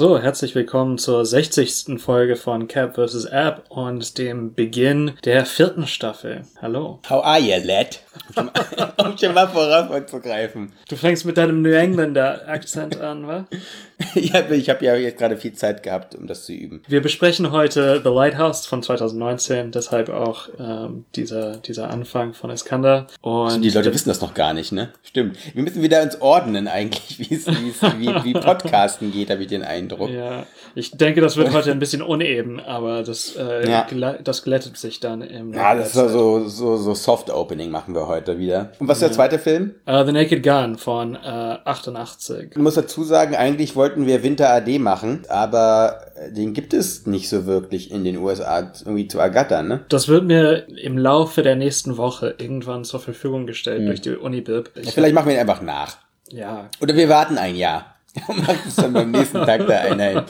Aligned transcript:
So, 0.00 0.18
herzlich 0.18 0.54
willkommen 0.54 0.96
zur 0.96 1.26
60. 1.26 2.00
Folge 2.00 2.36
von 2.36 2.68
Cap 2.68 2.94
vs. 2.94 3.26
App 3.26 3.64
und 3.68 4.16
dem 4.16 4.54
Beginn 4.54 5.12
der 5.26 5.44
vierten 5.44 5.86
Staffel. 5.86 6.46
Hallo. 6.62 7.00
How 7.10 7.22
are 7.22 7.38
you, 7.38 7.62
lad? 7.62 8.00
Um 8.34 9.18
schon 9.18 9.34
mal 9.34 9.46
vorauszugreifen. 9.46 10.72
Du 10.88 10.96
fängst 10.96 11.26
mit 11.26 11.36
deinem 11.36 11.60
New 11.60 11.72
Englander 11.72 12.48
Akzent 12.48 12.98
an, 12.98 13.26
wa? 13.26 13.46
ich 14.14 14.32
habe 14.32 14.56
ich 14.56 14.70
hab 14.70 14.82
ja 14.82 14.94
jetzt 14.94 15.18
gerade 15.18 15.36
viel 15.36 15.52
Zeit 15.52 15.82
gehabt, 15.82 16.14
um 16.14 16.26
das 16.26 16.46
zu 16.46 16.52
üben. 16.52 16.82
Wir 16.88 17.02
besprechen 17.02 17.50
heute 17.50 18.00
The 18.02 18.10
Lighthouse 18.10 18.66
von 18.66 18.82
2019, 18.82 19.70
deshalb 19.70 20.08
auch 20.08 20.48
ähm, 20.58 21.04
dieser, 21.14 21.56
dieser 21.58 21.90
Anfang 21.90 22.32
von 22.32 22.50
Iskander. 22.50 23.06
Und 23.20 23.62
die 23.62 23.70
Leute 23.70 23.92
wissen 23.92 24.08
das 24.08 24.20
noch 24.20 24.34
gar 24.34 24.54
nicht, 24.54 24.72
ne? 24.72 24.92
Stimmt. 25.02 25.36
Wir 25.54 25.62
müssen 25.62 25.82
wieder 25.82 26.02
uns 26.02 26.20
ordnen 26.20 26.68
eigentlich, 26.68 27.18
wie 27.30 27.34
es 27.34 27.46
wie, 27.46 28.08
wie 28.24 28.32
Podcasten 28.32 29.12
geht, 29.12 29.30
habe 29.30 29.42
ich 29.42 29.48
den 29.48 29.62
Eindruck. 29.90 30.10
Ja, 30.10 30.44
ich 30.74 30.90
denke, 30.92 31.20
das 31.20 31.36
wird 31.36 31.52
heute 31.52 31.70
ein 31.70 31.78
bisschen 31.78 32.02
uneben, 32.02 32.60
aber 32.60 33.02
das, 33.02 33.36
äh, 33.36 33.68
Ja. 33.68 33.86
gla- 33.86 34.22
das 34.22 34.42
glättet 34.44 34.76
sich 34.76 35.00
dann 35.00 35.22
im 35.22 35.52
Ja, 35.52 35.74
das 35.74 35.88
ist 35.88 35.94
so, 35.94 36.46
so, 36.48 36.76
so 36.76 36.94
Soft-Opening 36.94 37.70
machen 37.70 37.94
wir 37.94 38.06
heute 38.06 38.38
wieder. 38.38 38.72
Und 38.78 38.88
was 38.88 38.98
ist 38.98 39.02
der 39.02 39.12
zweite 39.12 39.38
Film? 39.38 39.74
Uh, 39.88 40.04
The 40.04 40.12
Naked 40.12 40.42
Gun 40.42 40.76
von 40.78 41.14
äh, 41.16 41.18
88. 41.64 42.50
Ich 42.52 42.56
muss 42.56 42.74
dazu 42.74 43.04
sagen, 43.04 43.34
eigentlich 43.34 43.76
wollten 43.76 44.06
wir 44.06 44.22
Winter 44.22 44.50
AD 44.50 44.78
machen, 44.78 45.22
aber 45.28 46.00
den 46.30 46.52
gibt 46.52 46.74
es 46.74 47.06
nicht 47.06 47.28
so 47.28 47.46
wirklich 47.46 47.90
in 47.90 48.04
den 48.04 48.18
USA 48.18 48.72
irgendwie 48.80 49.08
zu 49.08 49.18
ergattern, 49.18 49.68
ne? 49.68 49.80
Das 49.88 50.08
wird 50.08 50.24
mir 50.24 50.66
im 50.78 50.98
Laufe 50.98 51.42
der 51.42 51.56
nächsten 51.56 51.96
Woche 51.96 52.34
irgendwann 52.38 52.84
zur 52.84 53.00
Verfügung 53.00 53.46
gestellt 53.46 53.80
Hm. 53.80 53.86
durch 53.86 54.00
die 54.00 54.10
Unibib. 54.16 54.70
Ich, 54.74 54.92
Vielleicht 54.92 55.14
machen 55.14 55.26
wir 55.28 55.34
ihn 55.34 55.40
einfach 55.40 55.62
nach. 55.62 55.96
ja, 56.30 56.68
Oder 56.80 56.94
wir 56.94 57.08
warten 57.08 57.38
ein 57.38 57.56
Jahr. 57.56 57.96
Machen 58.28 58.58
es 58.66 58.76
dann 58.76 58.92
beim 58.92 59.10
nächsten 59.10 59.38
Tag 59.44 59.66
der 59.66 59.82
Einheit. 59.82 60.24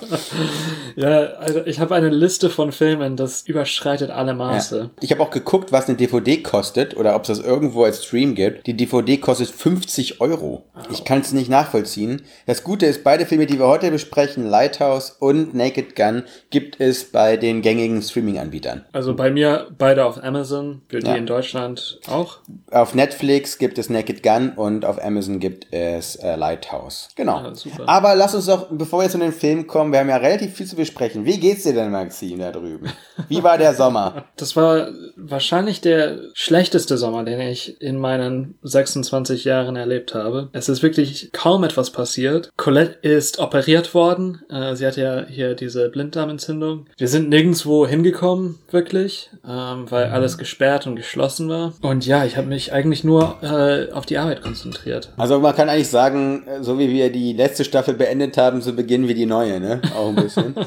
ja, 0.97 1.09
also 1.39 1.65
ich 1.65 1.81
habe 1.81 1.95
eine 1.95 2.09
Liste 2.11 2.51
von 2.51 2.73
Filmen, 2.73 3.17
das 3.17 3.43
überschreitet 3.47 4.11
alle 4.11 4.35
Maße. 4.35 4.79
Ja. 4.79 4.91
Ich 5.01 5.11
habe 5.13 5.23
auch 5.23 5.31
geguckt, 5.31 5.73
was 5.73 5.89
eine 5.89 5.97
DVD 5.97 6.43
kostet 6.43 6.97
oder 6.97 7.15
ob 7.17 7.23
es 7.23 7.29
das 7.29 7.39
irgendwo 7.41 7.85
als 7.85 8.05
Stream 8.05 8.35
gibt. 8.35 8.67
Die 8.67 8.77
DVD 8.77 9.17
kostet 9.17 9.49
50 9.49 10.21
Euro. 10.21 10.65
Ich 10.91 11.05
kann 11.05 11.21
es 11.21 11.33
nicht 11.33 11.49
nachvollziehen. 11.49 12.23
Das 12.47 12.65
Gute 12.65 12.87
ist, 12.87 13.03
beide 13.05 13.27
Filme, 13.27 13.47
die 13.47 13.59
wir 13.59 13.67
heute 13.67 13.91
besprechen, 13.91 14.47
Lighthouse 14.47 15.11
und 15.19 15.55
Naked 15.55 15.97
Gun, 15.97 16.25
gibt 16.51 16.81
es 16.81 17.05
bei 17.11 17.37
den 17.37 17.63
gängigen 17.63 18.03
Streaming-Anbietern. 18.03 18.85
Also 18.93 19.15
bei 19.15 19.31
mir 19.31 19.69
beide 19.79 20.05
auf 20.05 20.23
Amazon, 20.23 20.83
für 20.89 21.01
die 21.01 21.07
Ja. 21.07 21.15
in 21.15 21.27
Deutschland 21.27 21.99
auch. 22.09 22.39
Auf 22.71 22.95
Netflix 22.95 23.59
gibt 23.59 23.79
es 23.79 23.89
Naked 23.91 24.23
Gun 24.23 24.51
und 24.51 24.85
auf 24.85 25.03
Amazon 25.03 25.41
gibt 25.41 25.67
es 25.73 26.17
äh, 26.17 26.37
Lighthouse. 26.37 27.09
Genau. 27.17 27.43
Ja, 27.43 27.53
super. 27.71 27.89
Aber 27.89 28.15
lass 28.15 28.35
uns 28.35 28.47
doch, 28.47 28.69
bevor 28.71 29.03
wir 29.03 29.09
zu 29.09 29.19
den 29.19 29.33
Filmen 29.33 29.67
kommen, 29.67 29.93
wir 29.93 30.01
haben 30.01 30.09
ja 30.09 30.17
relativ 30.17 30.55
viel 30.55 30.67
zu 30.67 30.77
besprechen. 30.77 31.25
Wie 31.25 31.39
geht's 31.39 31.65
dir 31.65 31.75
denn, 31.75 31.91
Maxim, 31.91 32.39
da 32.39 32.51
drüben? 32.51 32.89
Wie 33.29 33.43
war 33.43 33.59
der 33.59 33.75
Sommer? 33.75 34.25
Das 34.37 34.57
war 34.57 34.89
wahrscheinlich 35.17 35.83
der 35.83 36.19
schlechteste 36.33 36.97
Sommer, 36.97 37.25
den 37.25 37.41
ich 37.41 37.81
in 37.83 37.99
meinen 37.99 38.59
26 38.63 39.45
Jahren 39.45 39.77
erlebt 39.77 40.15
habe. 40.15 40.49
Es 40.53 40.71
ist 40.71 40.83
wirklich 40.83 41.31
kaum 41.33 41.63
etwas 41.63 41.91
passiert. 41.91 42.51
Colette 42.57 43.07
ist 43.07 43.39
operiert 43.39 43.93
worden. 43.93 44.41
Äh, 44.49 44.77
sie 44.77 44.87
hat 44.87 44.97
ja 44.97 45.27
hier 45.27 45.55
diese 45.55 45.91
Blinddarmentzündung. 45.91 46.87
Wir 46.97 47.09
sind 47.09 47.29
nirgendwo 47.29 47.87
hingekommen, 47.87 48.59
wirklich, 48.71 49.31
ähm, 49.47 49.91
weil 49.91 50.07
alles 50.07 50.39
gesperrt 50.39 50.87
und 50.87 50.97
geschlossen 50.97 51.49
war. 51.51 51.75
Und 51.83 52.07
ja, 52.07 52.25
ich 52.25 52.37
habe 52.37 52.47
mich 52.47 52.73
eigentlich 52.73 53.05
nur 53.05 53.43
äh, 53.43 53.93
auf 53.93 54.07
die 54.07 54.19
Arbeit 54.19 54.43
konzentriert. 54.43 55.13
Also 55.17 55.39
man 55.41 55.55
kann 55.55 55.69
eigentlich 55.69 55.89
sagen, 55.89 56.47
so 56.61 56.79
wie 56.79 56.91
wir 56.91 57.13
die 57.13 57.33
letzte 57.33 57.60
Staffel 57.65 57.95
beendet 57.95 58.37
haben, 58.37 58.61
so 58.61 58.73
beginnen 58.73 59.09
wir 59.09 59.15
die 59.15 59.27
neue, 59.27 59.61
ne? 59.61 59.81
Auch 59.97 60.09
ein 60.09 60.17
bisschen. 60.17 60.55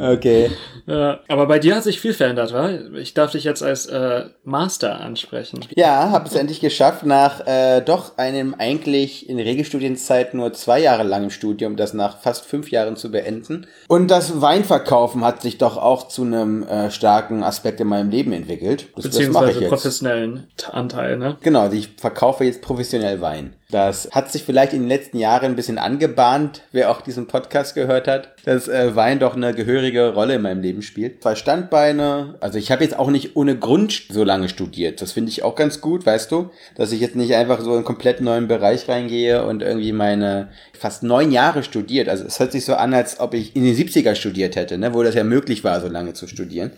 Okay. 0.00 0.50
Ja, 0.86 1.20
aber 1.28 1.46
bei 1.46 1.58
dir 1.58 1.76
hat 1.76 1.84
sich 1.84 2.00
viel 2.00 2.14
verändert, 2.14 2.52
wa? 2.52 2.70
Ich 2.96 3.14
darf 3.14 3.32
dich 3.32 3.44
jetzt 3.44 3.62
als 3.62 3.86
äh, 3.86 4.24
Master 4.44 5.00
ansprechen. 5.00 5.60
Ja, 5.74 6.10
habe 6.10 6.28
es 6.28 6.34
endlich 6.34 6.60
geschafft, 6.60 7.04
nach 7.04 7.46
äh, 7.46 7.80
doch 7.80 8.18
einem 8.18 8.54
eigentlich 8.54 9.28
in 9.28 9.38
Regelstudienzeit 9.38 10.34
nur 10.34 10.52
zwei 10.52 10.80
Jahre 10.80 11.02
langem 11.04 11.30
Studium, 11.30 11.76
das 11.76 11.94
nach 11.94 12.18
fast 12.18 12.44
fünf 12.44 12.70
Jahren 12.70 12.96
zu 12.96 13.10
beenden. 13.10 13.66
Und 13.88 14.10
das 14.10 14.40
Weinverkaufen 14.40 15.24
hat 15.24 15.42
sich 15.42 15.58
doch 15.58 15.76
auch 15.76 16.08
zu 16.08 16.22
einem 16.22 16.62
äh, 16.64 16.90
starken 16.90 17.42
Aspekt 17.42 17.80
in 17.80 17.88
meinem 17.88 18.10
Leben 18.10 18.32
entwickelt. 18.32 18.88
Das, 18.94 19.04
das 19.04 19.16
Beziehungsweise 19.16 19.60
jetzt. 19.60 19.68
professionellen 19.68 20.48
Anteil, 20.70 21.16
ne? 21.16 21.36
Genau, 21.42 21.70
ich 21.70 21.90
verkaufe 21.96 22.44
jetzt 22.44 22.62
professionell 22.62 23.20
Wein. 23.20 23.54
Das 23.70 24.10
hat 24.12 24.30
sich 24.30 24.44
vielleicht 24.44 24.74
in 24.74 24.80
den 24.80 24.88
letzten 24.88 25.18
Jahren 25.18 25.46
ein 25.46 25.56
bisschen 25.56 25.78
angebahnt, 25.78 26.60
wer 26.72 26.90
auch 26.90 27.00
diesen 27.00 27.26
Podcast 27.26 27.74
gehört 27.74 28.06
hat, 28.06 28.34
dass 28.44 28.68
äh, 28.68 28.94
Wein 28.96 29.18
doch 29.18 29.36
eine 29.36 29.54
gehörige 29.54 30.12
Rolle 30.14 30.34
in 30.34 30.42
meinem 30.42 30.62
Leben 30.62 30.82
spielt. 30.82 31.22
Zwei 31.22 31.34
Standbeine, 31.34 32.34
also 32.40 32.58
ich 32.58 32.70
habe 32.70 32.82
jetzt 32.84 32.98
auch 32.98 33.10
nicht 33.10 33.36
ohne 33.36 33.56
Grund 33.56 34.02
so 34.10 34.24
lange 34.24 34.48
studiert. 34.48 35.00
Das 35.00 35.12
finde 35.12 35.30
ich 35.30 35.42
auch 35.42 35.54
ganz 35.54 35.80
gut, 35.80 36.04
weißt 36.04 36.30
du, 36.32 36.50
dass 36.74 36.92
ich 36.92 37.00
jetzt 37.00 37.16
nicht 37.16 37.34
einfach 37.34 37.60
so 37.60 37.70
in 37.70 37.76
einen 37.76 37.84
komplett 37.84 38.20
neuen 38.20 38.48
Bereich 38.48 38.88
reingehe 38.88 39.44
und 39.44 39.62
irgendwie 39.62 39.92
meine 39.92 40.48
fast 40.76 41.02
neun 41.04 41.30
Jahre 41.30 41.62
studiert. 41.62 42.08
Also 42.08 42.24
es 42.24 42.40
hört 42.40 42.52
sich 42.52 42.64
so 42.64 42.74
an, 42.74 42.92
als 42.92 43.20
ob 43.20 43.34
ich 43.34 43.54
in 43.54 43.64
den 43.64 43.76
70er 43.76 44.14
studiert 44.14 44.56
hätte, 44.56 44.78
ne, 44.78 44.92
wo 44.92 45.02
das 45.02 45.14
ja 45.14 45.24
möglich 45.24 45.62
war, 45.62 45.80
so 45.80 45.88
lange 45.88 46.12
zu 46.12 46.26
studieren. 46.26 46.72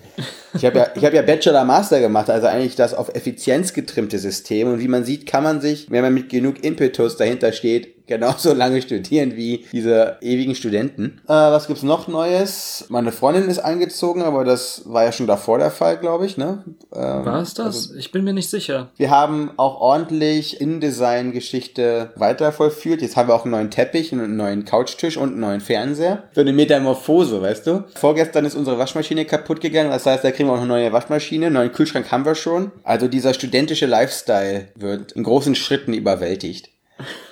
Ich 0.57 0.65
habe 0.65 0.79
ja, 0.79 0.87
ich 0.95 1.05
habe 1.05 1.17
ja 1.17 1.23
Bachelor 1.23 1.65
Master 1.65 2.01
gemacht, 2.01 2.31
also 2.31 2.47
eigentlich 2.47 2.77
das 2.77 2.95
auf 2.95 3.15
Effizienz 3.15 3.73
getrimmte 3.73 4.19
System. 4.19 4.69
Und 4.69 4.81
wie 4.81 4.89
man 4.89 5.05
sieht, 5.05 5.27
kann 5.27 5.43
man 5.43 5.61
sich, 5.61 5.91
wenn 5.91 6.03
man 6.03 6.15
mit 6.15 6.29
genug 6.29 6.63
Impetus 6.63 7.17
dahinter 7.17 7.53
steht, 7.53 8.04
genauso 8.07 8.53
lange 8.55 8.83
studieren 8.83 9.37
wie 9.37 9.65
diese 9.73 10.19
ewigen 10.21 10.55
Studenten. 10.55 11.21
Äh, 11.27 11.33
was 11.33 11.67
gibt's 11.67 11.83
noch 11.83 12.09
Neues? 12.09 12.87
Meine 12.89 13.13
Freundin 13.13 13.49
ist 13.49 13.59
eingezogen, 13.59 14.23
aber 14.23 14.45
das 14.45 14.83
war 14.87 15.05
ja 15.05 15.13
schon 15.13 15.27
davor 15.27 15.59
der 15.59 15.71
Fall, 15.71 15.97
glaube 15.99 16.27
ich, 16.27 16.37
ne? 16.37 16.65
Ähm, 16.95 17.25
War 17.25 17.41
es 17.41 17.55
das? 17.55 17.93
ich 17.97 18.13
bin 18.13 18.25
mir 18.25 18.33
nicht 18.33 18.51
sicher. 18.51 18.91
wir 18.97 19.11
haben 19.11 19.51
auch 19.57 19.81
ordentlich 19.81 20.61
InDesign-Geschichte 20.61 22.13
weiter 22.17 22.53
vollführt. 22.53 23.03
Jetzt 23.03 23.17
haben 23.17 23.29
wir 23.29 23.35
auch 23.35 23.45
einen 23.45 23.53
neuen 23.53 23.71
Teppich, 23.71 24.13
einen 24.13 24.37
neuen 24.37 24.65
Couchtisch 24.65 25.17
und 25.17 25.31
einen 25.31 25.41
neuen 25.41 25.61
Fernseher. 25.61 26.25
Für 26.33 26.43
eine 26.43 26.53
Metamorphose, 26.53 27.41
weißt 27.41 27.67
du? 27.67 27.85
Vorgestern 27.95 28.45
ist 28.45 28.55
unsere 28.55 28.79
Waschmaschine 28.79 29.25
kaputt 29.25 29.61
gegangen. 29.61 29.91
Das 29.91 30.07
heißt, 30.07 30.25
da 30.25 30.31
kriegen 30.31 30.49
wir 30.49 30.53
auch 30.55 30.59
eine 30.59 30.67
neue 30.67 30.93
Waschmaschine. 30.93 31.47
Einen 31.47 31.55
neuen 31.55 31.73
Kühlschrank 31.73 32.11
haben 32.11 32.25
wir 32.25 32.35
schon. 32.35 32.73
Also 32.83 33.09
dieser 33.09 33.35
studentische 33.35 33.87
Lifestyle 33.87 34.69
wird 34.75 35.13
in 35.13 35.23
großen 35.25 35.55
Schritten 35.55 35.95
überwältigt. 35.95 36.71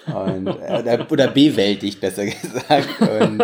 Und, 0.07 0.49
oder, 0.49 1.07
oder 1.11 1.29
bewältigt, 1.29 2.01
besser 2.01 2.27
gesagt. 2.27 2.89
Und, 3.01 3.41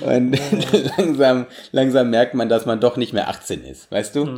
und 0.00 0.38
langsam, 0.96 1.46
langsam 1.72 2.10
merkt 2.10 2.34
man, 2.34 2.48
dass 2.48 2.64
man 2.66 2.80
doch 2.80 2.96
nicht 2.96 3.12
mehr 3.12 3.28
18 3.28 3.64
ist, 3.64 3.90
weißt 3.90 4.16
du? 4.16 4.28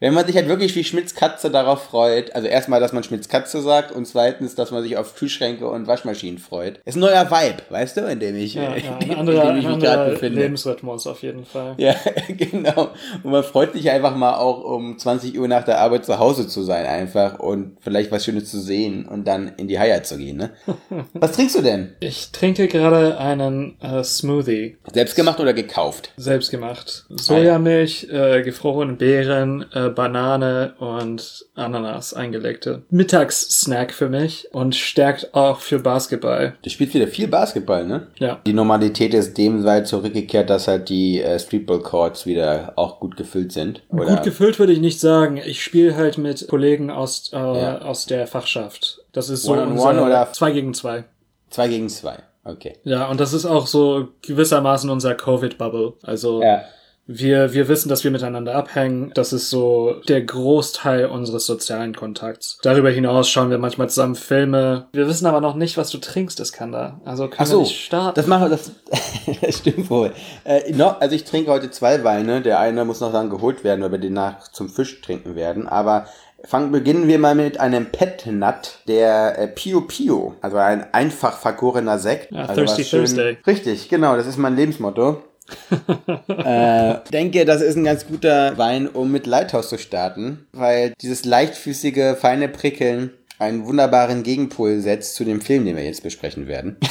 Wenn 0.00 0.14
man 0.14 0.26
sich 0.26 0.36
halt 0.36 0.48
wirklich 0.48 0.74
wie 0.74 0.84
Schmitz 0.84 1.14
Katze 1.14 1.50
darauf 1.50 1.84
freut, 1.84 2.34
also 2.34 2.48
erstmal, 2.48 2.80
dass 2.80 2.92
man 2.92 3.02
Schmitz 3.02 3.28
Katze 3.28 3.60
sagt 3.60 3.92
und 3.92 4.06
zweitens, 4.06 4.54
dass 4.54 4.70
man 4.70 4.82
sich 4.82 4.96
auf 4.96 5.14
Kühlschränke 5.14 5.68
und 5.68 5.86
Waschmaschinen 5.86 6.38
freut. 6.38 6.80
Ist 6.84 6.96
ein 6.96 7.00
neuer 7.00 7.30
Vibe, 7.30 7.62
weißt 7.68 7.96
du, 7.98 8.00
in 8.08 8.20
dem 8.20 8.36
ich, 8.36 8.54
Ja, 8.54 8.74
in 8.74 9.08
dem, 9.08 9.18
anderer, 9.18 9.42
in 9.42 9.48
dem 9.48 9.58
ich 9.58 9.68
mich 9.68 9.78
gerade 9.80 10.10
befinde. 10.12 10.40
Lebensrhythmus 10.40 11.06
auf 11.06 11.22
jeden 11.22 11.44
Fall. 11.44 11.74
Ja, 11.76 11.94
genau. 12.28 12.90
Und 13.22 13.30
man 13.30 13.44
freut 13.44 13.72
sich 13.72 13.90
einfach 13.90 14.16
mal 14.16 14.34
auch 14.36 14.64
um 14.64 14.98
20 14.98 15.38
Uhr 15.38 15.48
nach 15.48 15.64
der 15.64 15.80
Arbeit 15.80 16.04
zu 16.04 16.18
Hause 16.18 16.48
zu 16.48 16.62
sein 16.62 16.86
einfach 16.86 17.38
und 17.38 17.76
vielleicht 17.80 18.10
was 18.10 18.24
Schönes 18.24 18.50
zu 18.50 18.60
sehen 18.60 19.06
und 19.06 19.26
dann 19.26 19.52
in 19.56 19.68
die 19.68 19.78
Haier 19.98 20.02
zu 20.04 20.16
gehen, 20.16 20.36
ne? 20.36 20.50
Was 21.14 21.32
trinkst 21.32 21.56
du 21.56 21.62
denn? 21.62 21.94
Ich 22.00 22.30
trinke 22.32 22.68
gerade 22.68 23.18
einen 23.18 23.80
äh, 23.80 24.02
Smoothie, 24.04 24.76
Selbstgemacht 24.92 25.40
oder 25.40 25.52
gekauft? 25.52 26.12
selbst 26.16 26.50
gemacht. 26.50 27.04
Sojamilch, 27.10 28.08
äh, 28.10 28.42
gefrorene 28.42 28.94
Beeren, 28.94 29.64
äh, 29.72 29.88
Banane 29.88 30.74
und 30.78 31.46
Ananas 31.54 32.14
eingelegte. 32.14 32.82
Mittagssnack 32.90 33.92
für 33.92 34.08
mich 34.08 34.48
und 34.52 34.74
stärkt 34.74 35.34
auch 35.34 35.60
für 35.60 35.78
Basketball. 35.80 36.54
Du 36.62 36.70
spielst 36.70 36.94
wieder 36.94 37.08
viel 37.08 37.28
Basketball, 37.28 37.86
ne? 37.86 38.08
Ja. 38.18 38.40
Die 38.46 38.52
Normalität 38.52 39.14
ist 39.14 39.36
dem 39.38 39.64
weit 39.64 39.86
zurückgekehrt, 39.88 40.50
dass 40.50 40.68
halt 40.68 40.88
die 40.88 41.20
äh, 41.22 41.38
Streetball-Courts 41.38 42.26
wieder 42.26 42.72
auch 42.76 43.00
gut 43.00 43.16
gefüllt 43.16 43.52
sind. 43.52 43.82
Oder? 43.90 44.16
Gut 44.16 44.22
gefüllt 44.24 44.58
würde 44.58 44.72
ich 44.72 44.80
nicht 44.80 45.00
sagen. 45.00 45.36
Ich 45.44 45.62
spiele 45.62 45.96
halt 45.96 46.18
mit 46.18 46.46
Kollegen 46.48 46.90
aus, 46.90 47.30
äh, 47.32 47.36
Ja. 47.36 47.78
aus 47.82 48.06
der 48.06 48.26
Fachschaft. 48.26 49.00
Das 49.12 49.28
ist 49.30 49.42
so 49.42 49.52
One-on-one 49.52 49.76
unser 50.02 50.06
oder- 50.06 50.32
zwei 50.32 50.50
gegen 50.52 50.74
zwei. 50.74 51.04
Zwei 51.50 51.68
gegen 51.68 51.88
zwei. 51.88 52.18
Okay. 52.44 52.76
Ja, 52.84 53.06
und 53.08 53.20
das 53.20 53.32
ist 53.32 53.46
auch 53.46 53.66
so 53.66 54.08
gewissermaßen 54.22 54.88
unser 54.90 55.14
Covid-Bubble. 55.14 55.94
Also 56.02 56.42
Ja. 56.42 56.62
Wir, 57.10 57.54
wir 57.54 57.68
wissen, 57.68 57.88
dass 57.88 58.04
wir 58.04 58.10
miteinander 58.10 58.54
abhängen. 58.54 59.12
Das 59.14 59.32
ist 59.32 59.48
so 59.48 59.94
der 60.08 60.20
Großteil 60.20 61.06
unseres 61.06 61.46
sozialen 61.46 61.94
Kontakts. 61.96 62.58
Darüber 62.62 62.90
hinaus 62.90 63.30
schauen 63.30 63.48
wir 63.48 63.56
manchmal 63.56 63.88
zusammen 63.88 64.14
Filme. 64.14 64.88
Wir 64.92 65.08
wissen 65.08 65.24
aber 65.24 65.40
noch 65.40 65.54
nicht, 65.54 65.78
was 65.78 65.88
du 65.88 65.96
trinkst, 65.96 66.38
Iskander. 66.38 67.00
Also 67.06 67.22
können 67.28 67.36
Ach 67.38 67.46
wir 67.46 67.46
so, 67.46 67.60
nicht 67.60 67.80
starten. 67.82 68.14
das 68.14 68.26
mache 68.26 68.50
das, 68.50 68.72
das 69.40 69.56
stimmt 69.56 69.88
wohl. 69.88 70.12
Äh, 70.44 70.70
noch, 70.74 71.00
also 71.00 71.14
ich 71.14 71.24
trinke 71.24 71.50
heute 71.50 71.70
zwei 71.70 72.04
Weine. 72.04 72.42
Der 72.42 72.60
eine 72.60 72.84
muss 72.84 73.00
noch 73.00 73.10
dann 73.12 73.30
geholt 73.30 73.64
werden, 73.64 73.80
weil 73.82 73.92
wir 73.92 73.98
den 73.98 74.12
nach 74.12 74.46
zum 74.48 74.68
Fisch 74.68 75.00
trinken 75.00 75.34
werden. 75.34 75.66
Aber 75.66 76.08
fangen 76.44 76.72
beginnen 76.72 77.08
wir 77.08 77.18
mal 77.18 77.34
mit 77.34 77.60
einem 77.60 77.86
Pet 77.86 78.26
Nut, 78.26 78.78
der 78.86 79.38
äh, 79.38 79.48
Pio 79.48 79.82
Pio, 79.82 80.34
also 80.40 80.56
ein 80.56 80.92
einfach 80.92 81.38
vergorener 81.38 81.98
Sekt. 81.98 82.32
Ja, 82.32 82.46
also 82.46 82.64
Thirsty 82.64 82.84
Thursday. 82.84 83.36
Richtig, 83.46 83.88
genau, 83.88 84.16
das 84.16 84.26
ist 84.26 84.38
mein 84.38 84.56
Lebensmotto. 84.56 85.22
äh, 86.28 86.96
denke, 87.10 87.44
das 87.44 87.62
ist 87.62 87.76
ein 87.76 87.84
ganz 87.84 88.06
guter 88.06 88.58
Wein, 88.58 88.86
um 88.86 89.10
mit 89.10 89.26
Lighthouse 89.26 89.70
zu 89.70 89.78
starten, 89.78 90.46
weil 90.52 90.92
dieses 91.00 91.24
leichtfüßige, 91.24 92.16
feine 92.18 92.48
Prickeln 92.48 93.12
einen 93.38 93.64
wunderbaren 93.64 94.22
Gegenpol 94.22 94.80
setzt 94.80 95.14
zu 95.14 95.24
dem 95.24 95.40
Film, 95.40 95.64
den 95.64 95.76
wir 95.76 95.84
jetzt 95.84 96.02
besprechen 96.02 96.46
werden. 96.48 96.76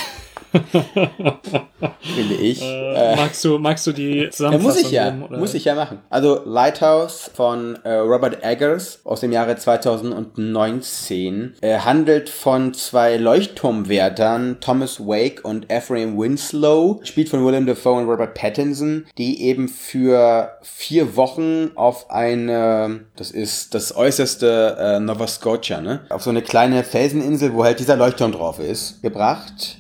Finde 2.02 2.36
ich. 2.36 2.62
äh, 2.62 3.16
magst, 3.16 3.44
du, 3.46 3.58
magst 3.60 3.88
du 3.88 3.92
die 3.92 4.24
Ja, 4.24 4.30
Zusammenfassung 4.32 4.74
muss 4.74 4.82
ich 4.82 4.92
ja, 4.92 5.18
oder? 5.28 5.38
muss 5.38 5.54
ich 5.54 5.66
ja 5.66 5.76
machen. 5.76 6.00
Also 6.10 6.42
Lighthouse 6.46 7.30
von 7.34 7.78
äh, 7.84 7.94
Robert 7.96 8.44
Eggers 8.44 9.00
aus 9.04 9.22
dem 9.22 9.32
Jahre 9.32 9.56
2019 9.56 11.56
äh, 11.62 11.80
handelt 11.80 12.30
von 12.30 12.74
zwei 12.74 13.18
Leuchtturmwärtern, 13.18 14.58
Thomas 14.60 15.00
Wake 15.00 15.44
und 15.44 15.70
Ephraim 15.72 16.18
Winslow, 16.18 17.00
spielt 17.04 17.30
von 17.30 17.46
Willem 17.46 17.66
Dafoe 17.66 17.94
und 18.00 18.10
Robert 18.10 18.34
Pattinson, 18.34 19.06
die 19.18 19.42
eben 19.44 19.68
für 19.68 20.58
vier 20.62 21.16
Wochen 21.16 21.72
auf 21.76 22.10
eine, 22.10 23.02
das 23.16 23.32
ist 23.32 23.74
das 23.74 23.96
äußerste 23.96 24.78
äh, 24.80 25.00
Nova 25.00 25.28
Scotia, 25.28 25.82
ne? 25.82 26.02
Auf 26.10 26.24
so 26.24 26.30
eine 26.30 26.42
kleine 26.42 26.84
Felseninsel, 26.84 27.54
wo 27.54 27.64
halt 27.64 27.80
dieser 27.80 27.96
Leuchtturm 27.98 28.32
drauf 28.32 28.60
ist, 28.60 29.02
gebracht 29.02 29.78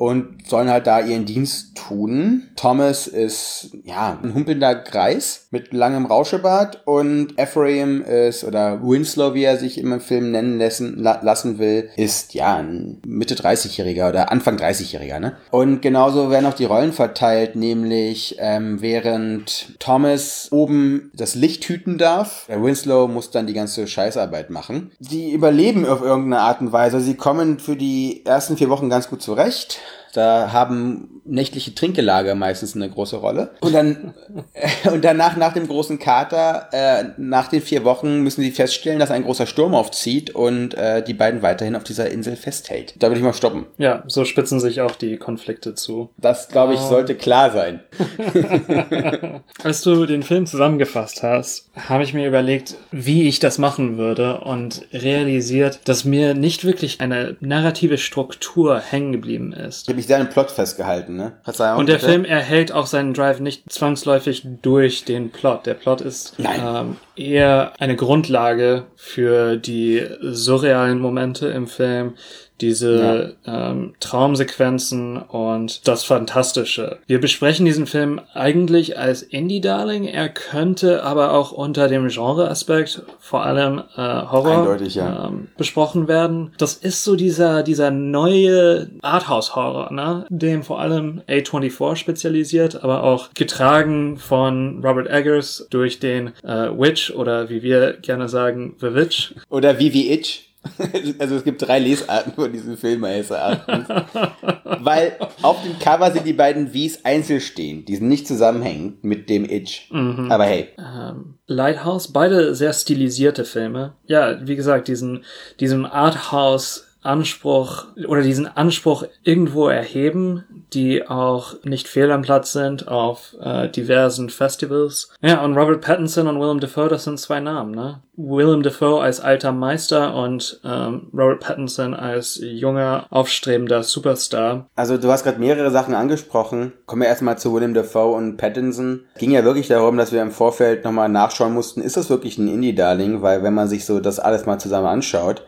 und 0.00 0.39
sollen 0.50 0.68
halt 0.68 0.86
da 0.86 1.00
ihren 1.00 1.24
Dienst 1.24 1.76
tun. 1.76 2.48
Thomas 2.56 3.06
ist, 3.06 3.70
ja, 3.84 4.18
ein 4.22 4.34
humpelnder 4.34 4.74
Greis 4.74 5.46
mit 5.50 5.72
langem 5.72 6.06
Rauschebart 6.06 6.82
und 6.86 7.38
Ephraim 7.38 8.02
ist, 8.02 8.44
oder 8.44 8.82
Winslow, 8.82 9.34
wie 9.34 9.44
er 9.44 9.56
sich 9.56 9.78
im 9.78 10.00
Film 10.00 10.30
nennen 10.30 10.58
lassen, 10.58 10.98
la 10.98 11.20
lassen 11.22 11.58
will, 11.58 11.88
ist, 11.96 12.34
ja, 12.34 12.56
ein 12.56 13.00
Mitte 13.06 13.34
30-Jähriger 13.34 14.08
oder 14.08 14.30
Anfang 14.30 14.56
30-Jähriger, 14.56 15.18
ne? 15.18 15.36
Und 15.50 15.80
genauso 15.80 16.30
werden 16.30 16.46
auch 16.46 16.54
die 16.54 16.64
Rollen 16.64 16.92
verteilt, 16.92 17.56
nämlich 17.56 18.36
ähm, 18.38 18.82
während 18.82 19.78
Thomas 19.78 20.48
oben 20.50 21.10
das 21.14 21.34
Licht 21.34 21.64
hüten 21.64 21.98
darf, 21.98 22.46
der 22.48 22.62
Winslow 22.62 23.08
muss 23.08 23.30
dann 23.30 23.46
die 23.46 23.52
ganze 23.52 23.86
Scheißarbeit 23.86 24.50
machen. 24.50 24.90
Die 24.98 25.32
überleben 25.32 25.86
auf 25.86 26.02
irgendeine 26.02 26.40
Art 26.40 26.60
und 26.60 26.72
Weise. 26.72 27.00
Sie 27.00 27.14
kommen 27.14 27.58
für 27.58 27.76
die 27.76 28.24
ersten 28.24 28.56
vier 28.56 28.68
Wochen 28.68 28.90
ganz 28.90 29.08
gut 29.08 29.22
zurecht. 29.22 29.78
Da 30.12 30.52
haben 30.52 31.19
nächtliche 31.24 31.74
Trinkgelage 31.74 32.34
meistens 32.34 32.74
eine 32.74 32.88
große 32.88 33.16
Rolle. 33.16 33.50
Und 33.60 33.74
dann 33.74 34.14
und 34.92 35.04
danach, 35.04 35.36
nach 35.36 35.52
dem 35.52 35.68
großen 35.68 35.98
Kater, 35.98 36.68
äh, 36.72 37.04
nach 37.16 37.48
den 37.48 37.62
vier 37.62 37.84
Wochen 37.84 38.22
müssen 38.22 38.42
sie 38.42 38.50
feststellen, 38.50 38.98
dass 38.98 39.10
ein 39.10 39.24
großer 39.24 39.46
Sturm 39.46 39.74
aufzieht 39.74 40.30
und 40.30 40.74
äh, 40.74 41.02
die 41.02 41.14
beiden 41.14 41.42
weiterhin 41.42 41.76
auf 41.76 41.84
dieser 41.84 42.10
Insel 42.10 42.36
festhält. 42.36 42.94
Da 42.98 43.08
würde 43.08 43.18
ich 43.18 43.24
mal 43.24 43.32
stoppen. 43.32 43.66
Ja, 43.78 44.02
so 44.06 44.24
spitzen 44.24 44.60
sich 44.60 44.80
auch 44.80 44.94
die 44.96 45.16
Konflikte 45.16 45.74
zu. 45.74 46.10
Das, 46.16 46.48
glaube 46.48 46.74
ich, 46.74 46.80
sollte 46.80 47.14
klar 47.14 47.50
sein. 47.50 47.80
Als 49.62 49.82
du 49.82 50.06
den 50.06 50.22
Film 50.22 50.46
zusammengefasst 50.46 51.22
hast, 51.22 51.70
habe 51.88 52.04
ich 52.04 52.14
mir 52.14 52.26
überlegt, 52.26 52.76
wie 52.90 53.28
ich 53.28 53.40
das 53.40 53.58
machen 53.58 53.98
würde 53.98 54.40
und 54.40 54.86
realisiert, 54.92 55.80
dass 55.84 56.04
mir 56.04 56.34
nicht 56.34 56.64
wirklich 56.64 57.00
eine 57.00 57.36
narrative 57.40 57.98
Struktur 57.98 58.80
hängen 58.80 59.12
geblieben 59.12 59.52
ist. 59.52 59.82
Ich 59.82 59.88
habe 59.88 59.96
mich 59.96 60.06
sehr 60.06 60.18
an 60.18 60.26
den 60.26 60.32
Plot 60.32 60.50
festgehalten, 60.50 61.16
ne? 61.20 61.32
Verzeihung. 61.42 61.78
Und 61.78 61.88
der 61.88 61.94
bitte. 61.94 62.06
Film 62.06 62.24
erhält 62.24 62.72
auch 62.72 62.86
seinen 62.86 63.14
Drive 63.14 63.40
nicht 63.40 63.70
zwangsläufig 63.70 64.46
durch 64.62 65.04
den 65.04 65.30
Plot. 65.30 65.66
Der 65.66 65.74
Plot 65.74 66.00
ist 66.00 66.34
Nein. 66.38 66.60
ähm, 66.62 66.96
eher 67.20 67.72
eine 67.78 67.96
Grundlage 67.96 68.84
für 68.96 69.56
die 69.56 70.04
surrealen 70.20 70.98
Momente 70.98 71.48
im 71.48 71.66
Film, 71.66 72.14
diese 72.60 73.36
ähm, 73.46 73.94
Traumsequenzen 74.00 75.16
und 75.16 75.86
das 75.88 76.04
Fantastische. 76.04 76.98
Wir 77.06 77.20
besprechen 77.20 77.64
diesen 77.64 77.86
Film 77.86 78.20
eigentlich 78.34 78.98
als 78.98 79.22
Indie-Darling. 79.22 80.04
Er 80.04 80.28
könnte 80.28 81.02
aber 81.02 81.32
auch 81.32 81.52
unter 81.52 81.88
dem 81.88 82.08
Genre-Aspekt, 82.08 83.02
vor 83.18 83.44
allem 83.44 83.78
äh, 83.96 84.00
Horror, 84.02 84.76
ja. 84.82 85.28
ähm, 85.28 85.48
besprochen 85.56 86.08
werden. 86.08 86.52
Das 86.58 86.74
ist 86.74 87.04
so 87.04 87.16
dieser, 87.16 87.62
dieser 87.62 87.90
neue 87.90 88.90
Arthouse-Horror, 89.02 89.92
ne? 89.92 90.26
dem 90.28 90.62
vor 90.62 90.80
allem 90.80 91.22
A24 91.28 91.96
spezialisiert, 91.96 92.84
aber 92.84 93.02
auch 93.04 93.30
getragen 93.34 94.18
von 94.18 94.84
Robert 94.84 95.08
Eggers 95.08 95.66
durch 95.70 95.98
den 95.98 96.32
äh, 96.42 96.68
Witch 96.70 97.09
oder 97.14 97.48
wie 97.48 97.62
wir 97.62 97.94
gerne 97.94 98.28
sagen, 98.28 98.76
The 98.80 98.94
Witch. 98.94 99.34
Oder 99.48 99.78
wie 99.78 99.92
wie 99.92 100.10
Itch. 100.10 100.46
Also 101.18 101.36
es 101.36 101.44
gibt 101.44 101.62
drei 101.62 101.78
Lesarten 101.78 102.34
von 102.34 102.52
diesem 102.52 102.76
Film 102.76 103.00
meines 103.00 103.30
Erachtens. 103.30 103.88
Weil 104.80 105.16
auf 105.40 105.62
dem 105.62 105.78
Cover 105.78 106.10
sind 106.10 106.26
die 106.26 106.34
beiden 106.34 106.74
Wies 106.74 107.04
einzeln 107.04 107.40
stehen. 107.40 107.86
Die 107.86 107.96
sind 107.96 108.08
nicht 108.08 108.26
zusammenhängend 108.26 109.02
mit 109.02 109.30
dem 109.30 109.48
Itch. 109.48 109.90
Aber 109.90 110.44
hey, 110.44 110.68
ähm, 110.78 111.38
Lighthouse, 111.46 112.12
beide 112.12 112.54
sehr 112.54 112.74
stilisierte 112.74 113.46
Filme. 113.46 113.94
Ja, 114.06 114.46
wie 114.46 114.56
gesagt, 114.56 114.88
diesen, 114.88 115.24
diesen 115.60 115.86
Arthouse 115.86 116.89
Anspruch 117.02 117.86
oder 118.08 118.22
diesen 118.22 118.46
Anspruch 118.46 119.04
irgendwo 119.22 119.68
erheben, 119.68 120.44
die 120.72 121.06
auch 121.06 121.54
nicht 121.64 121.88
fehl 121.88 122.10
am 122.10 122.22
Platz 122.22 122.52
sind 122.52 122.88
auf 122.88 123.36
äh, 123.40 123.68
diversen 123.68 124.30
Festivals. 124.30 125.12
Ja, 125.20 125.42
und 125.44 125.56
Robert 125.56 125.80
Pattinson 125.80 126.26
und 126.26 126.40
Willem 126.40 126.60
Dafoe, 126.60 126.88
das 126.88 127.04
sind 127.04 127.18
zwei 127.18 127.40
Namen, 127.40 127.72
ne? 127.72 128.00
Willem 128.16 128.62
Dafoe 128.62 129.00
als 129.00 129.20
alter 129.20 129.52
Meister 129.52 130.14
und 130.14 130.60
ähm, 130.64 131.08
Robert 131.12 131.40
Pattinson 131.40 131.94
als 131.94 132.38
junger, 132.42 133.06
aufstrebender 133.10 133.82
Superstar. 133.82 134.66
also 134.76 134.98
du 134.98 135.10
hast 135.10 135.24
gerade 135.24 135.38
mehrere 135.38 135.70
Sachen 135.70 135.94
angesprochen. 135.94 136.72
Kommen 136.86 137.02
wir 137.02 137.08
erstmal 137.08 137.38
zu 137.38 137.54
Willem 137.54 137.74
Dafoe 137.74 138.14
und 138.14 138.36
Pattinson. 138.36 139.04
Ging 139.18 139.30
ja 139.30 139.44
wirklich 139.44 139.68
darum, 139.68 139.96
dass 139.96 140.12
wir 140.12 140.22
im 140.22 140.30
Vorfeld 140.30 140.84
nochmal 140.84 141.08
nachschauen 141.08 141.54
mussten, 141.54 141.80
ist 141.80 141.96
das 141.96 142.10
wirklich 142.10 142.38
ein 142.38 142.48
Indie-Darling? 142.48 143.22
Weil 143.22 143.42
wenn 143.42 143.54
man 143.54 143.68
sich 143.68 143.86
so 143.86 144.00
das 144.00 144.20
alles 144.20 144.46
mal 144.46 144.58
zusammen 144.58 144.86
anschaut, 144.86 145.42